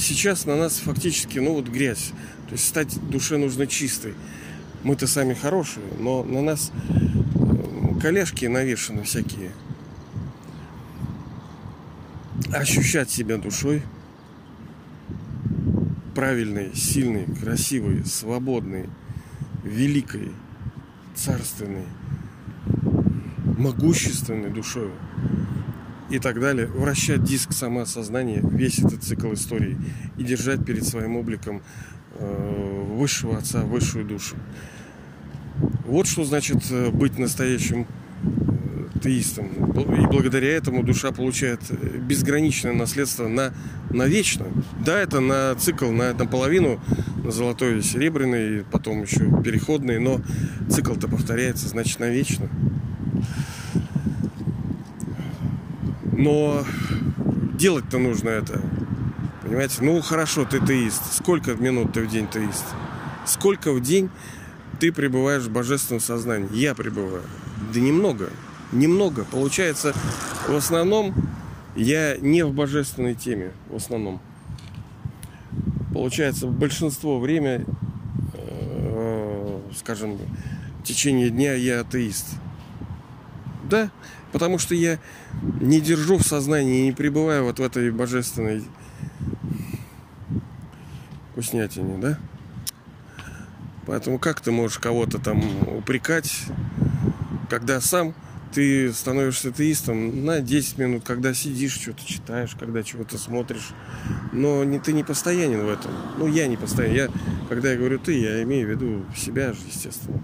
Сейчас 0.00 0.46
на 0.46 0.56
нас 0.56 0.78
фактически, 0.78 1.38
ну 1.38 1.54
вот 1.54 1.68
грязь. 1.68 2.12
То 2.46 2.52
есть 2.52 2.66
стать 2.66 2.98
душе 3.10 3.36
нужно 3.36 3.66
чистой. 3.66 4.14
Мы-то 4.82 5.06
сами 5.06 5.34
хорошие, 5.34 5.86
но 5.98 6.24
на 6.24 6.40
нас 6.40 6.72
э, 6.88 8.00
колешки 8.00 8.46
навешаны 8.46 9.02
всякие. 9.02 9.50
Ощущать 12.52 13.10
себя 13.10 13.36
душой 13.36 13.82
правильной, 16.14 16.74
сильной, 16.74 17.26
красивой, 17.26 18.04
свободной– 18.04 18.88
великой, 19.64 20.32
царственной, 21.14 21.84
могущественной 23.58 24.50
душой 24.50 24.90
и 26.10 26.18
так 26.18 26.40
далее, 26.40 26.66
вращать 26.66 27.22
диск 27.22 27.52
самоосознания, 27.52 28.40
весь 28.42 28.78
этот 28.78 29.02
цикл 29.02 29.32
истории 29.32 29.76
и 30.18 30.24
держать 30.24 30.64
перед 30.64 30.84
своим 30.84 31.16
обликом 31.16 31.62
э, 32.14 32.84
высшего 32.96 33.38
отца, 33.38 33.62
высшую 33.62 34.04
душу. 34.04 34.36
Вот 35.86 36.06
что 36.06 36.24
значит 36.24 36.58
э, 36.70 36.90
быть 36.90 37.18
настоящим 37.18 37.86
теистом. 39.02 39.46
И 39.46 40.06
благодаря 40.06 40.52
этому 40.52 40.82
душа 40.82 41.10
получает 41.10 41.60
безграничное 42.06 42.72
наследство 42.72 43.28
на, 43.28 43.54
на 43.90 44.06
вечно. 44.06 44.46
Да, 44.84 44.98
это 44.98 45.20
на 45.20 45.54
цикл, 45.54 45.90
на, 45.90 46.12
на 46.12 46.26
половину, 46.26 46.80
на 47.24 47.30
золотой 47.30 47.82
серебряный, 47.82 48.64
потом 48.70 49.02
еще 49.02 49.20
переходный, 49.42 49.98
но 49.98 50.20
цикл-то 50.68 51.08
повторяется, 51.08 51.68
значит, 51.68 51.98
навечно. 52.00 52.48
Но 56.20 56.64
делать-то 57.58 57.98
нужно 57.98 58.28
это. 58.28 58.60
Понимаете? 59.42 59.82
Ну, 59.82 60.00
хорошо, 60.00 60.44
ты 60.44 60.64
теист. 60.64 61.14
Сколько 61.14 61.54
минут 61.54 61.92
ты 61.92 62.02
в 62.02 62.08
день 62.08 62.28
теист? 62.28 62.64
Сколько 63.26 63.72
в 63.72 63.80
день 63.80 64.10
ты 64.78 64.92
пребываешь 64.92 65.44
в 65.44 65.50
божественном 65.50 66.00
сознании? 66.00 66.48
Я 66.52 66.74
пребываю. 66.74 67.22
Да 67.72 67.80
немного 67.80 68.30
немного. 68.72 69.24
Получается, 69.24 69.94
в 70.48 70.54
основном 70.54 71.14
я 71.76 72.16
не 72.18 72.44
в 72.44 72.52
божественной 72.52 73.14
теме, 73.14 73.52
в 73.68 73.76
основном. 73.76 74.20
Получается, 75.92 76.46
большинство 76.46 77.18
время, 77.18 77.64
э, 78.34 79.60
скажем, 79.76 80.18
в 80.78 80.82
течение 80.84 81.30
дня 81.30 81.54
я 81.54 81.80
атеист. 81.80 82.26
Да, 83.70 83.90
потому 84.32 84.58
что 84.58 84.74
я 84.74 84.98
не 85.60 85.80
держу 85.80 86.18
в 86.18 86.22
сознании, 86.22 86.86
не 86.86 86.92
пребываю 86.92 87.44
вот 87.44 87.60
в 87.60 87.62
этой 87.62 87.92
божественной 87.92 88.64
вкуснятине, 91.30 91.98
да? 91.98 92.18
Поэтому 93.86 94.18
как 94.18 94.40
ты 94.40 94.50
можешь 94.50 94.78
кого-то 94.78 95.18
там 95.18 95.40
упрекать, 95.68 96.46
когда 97.48 97.80
сам 97.80 98.12
ты 98.52 98.92
становишься 98.92 99.50
атеистом 99.50 100.24
на 100.24 100.40
10 100.40 100.78
минут, 100.78 101.04
когда 101.04 101.32
сидишь, 101.32 101.74
что-то 101.74 102.04
читаешь, 102.04 102.56
когда 102.58 102.82
чего-то 102.82 103.18
смотришь. 103.18 103.70
Но 104.32 104.64
не, 104.64 104.80
ты 104.80 104.92
не 104.92 105.04
постоянен 105.04 105.64
в 105.64 105.68
этом. 105.68 105.92
Ну, 106.18 106.26
я 106.26 106.48
не 106.48 106.56
постоянен. 106.56 106.96
Я, 106.96 107.08
когда 107.48 107.70
я 107.70 107.78
говорю 107.78 108.00
ты, 108.00 108.18
я 108.18 108.42
имею 108.42 108.66
в 108.66 108.70
виду 108.70 109.04
себя 109.16 109.52
же, 109.52 109.60
естественно. 109.68 110.20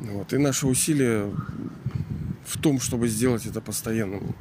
Вот. 0.00 0.32
И 0.32 0.38
наши 0.38 0.66
усилия 0.66 1.30
в 2.54 2.58
том, 2.58 2.80
чтобы 2.80 3.08
сделать 3.08 3.46
это 3.46 3.60
постоянным. 3.60 4.34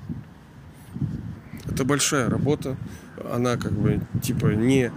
Это 1.65 1.83
большая 1.83 2.29
работа. 2.29 2.77
Она 3.31 3.57
как 3.57 3.73
бы 3.73 4.01
типа 4.21 4.47
не... 4.47 4.91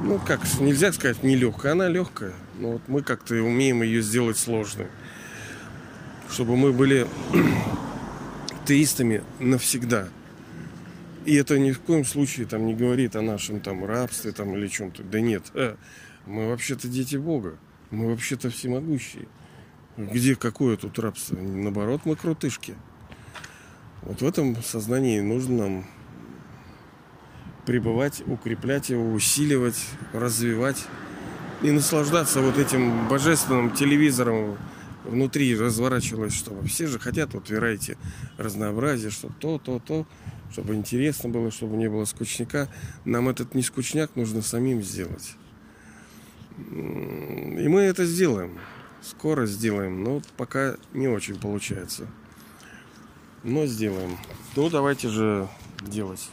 Ну, 0.00 0.18
как, 0.18 0.40
нельзя 0.60 0.92
сказать 0.92 1.22
нелегкая. 1.22 1.72
Она 1.72 1.88
легкая. 1.88 2.32
Но 2.58 2.72
вот 2.72 2.82
мы 2.86 3.02
как-то 3.02 3.34
умеем 3.34 3.82
ее 3.82 4.02
сделать 4.02 4.36
сложной 4.36 4.86
чтобы 6.30 6.56
мы 6.56 6.72
были 6.72 7.06
теистами 8.66 9.22
навсегда. 9.38 10.08
И 11.24 11.34
это 11.34 11.58
ни 11.58 11.72
в 11.72 11.80
коем 11.80 12.04
случае 12.04 12.46
там 12.46 12.66
не 12.66 12.74
говорит 12.74 13.16
о 13.16 13.22
нашем 13.22 13.60
там 13.60 13.84
рабстве 13.84 14.32
там 14.32 14.56
или 14.56 14.68
чем-то. 14.68 15.02
Да 15.02 15.20
нет, 15.20 15.44
э, 15.54 15.76
мы 16.24 16.48
вообще-то 16.48 16.88
дети 16.88 17.16
Бога. 17.16 17.56
Мы 17.90 18.10
вообще-то 18.10 18.50
всемогущие. 18.50 19.26
Где 19.96 20.36
какое 20.36 20.76
тут 20.76 20.98
рабство? 20.98 21.36
Наоборот, 21.36 22.02
мы 22.04 22.16
крутышки. 22.16 22.74
Вот 24.02 24.20
в 24.20 24.26
этом 24.26 24.62
сознании 24.62 25.20
нужно 25.20 25.56
нам 25.56 25.84
пребывать, 27.64 28.22
укреплять 28.26 28.90
его, 28.90 29.12
усиливать, 29.12 29.82
развивать 30.12 30.86
и 31.62 31.70
наслаждаться 31.70 32.40
вот 32.40 32.58
этим 32.58 33.08
божественным 33.08 33.72
телевизором, 33.72 34.58
внутри 35.04 35.56
разворачивалось, 35.56 36.34
чтобы 36.34 36.66
все 36.68 36.86
же 36.86 36.98
хотят, 36.98 37.32
вот 37.34 37.48
верайте 37.48 37.96
разнообразие, 38.36 39.10
что 39.10 39.30
то, 39.40 39.58
то, 39.58 39.78
то, 39.78 40.06
чтобы 40.52 40.74
интересно 40.74 41.28
было, 41.28 41.50
чтобы 41.50 41.76
не 41.76 41.88
было 41.88 42.04
скучняка. 42.04 42.68
Нам 43.04 43.28
этот 43.28 43.54
не 43.54 43.62
скучняк 43.62 44.14
нужно 44.14 44.42
самим 44.42 44.82
сделать. 44.82 45.36
И 46.58 47.68
мы 47.68 47.80
это 47.82 48.04
сделаем. 48.04 48.58
Скоро 49.08 49.46
сделаем, 49.46 50.02
но 50.02 50.20
пока 50.36 50.74
не 50.92 51.06
очень 51.06 51.38
получается. 51.38 52.08
Но 53.44 53.64
сделаем. 53.66 54.18
Ну, 54.56 54.68
давайте 54.68 55.08
же 55.08 55.48
делать. 55.80 56.28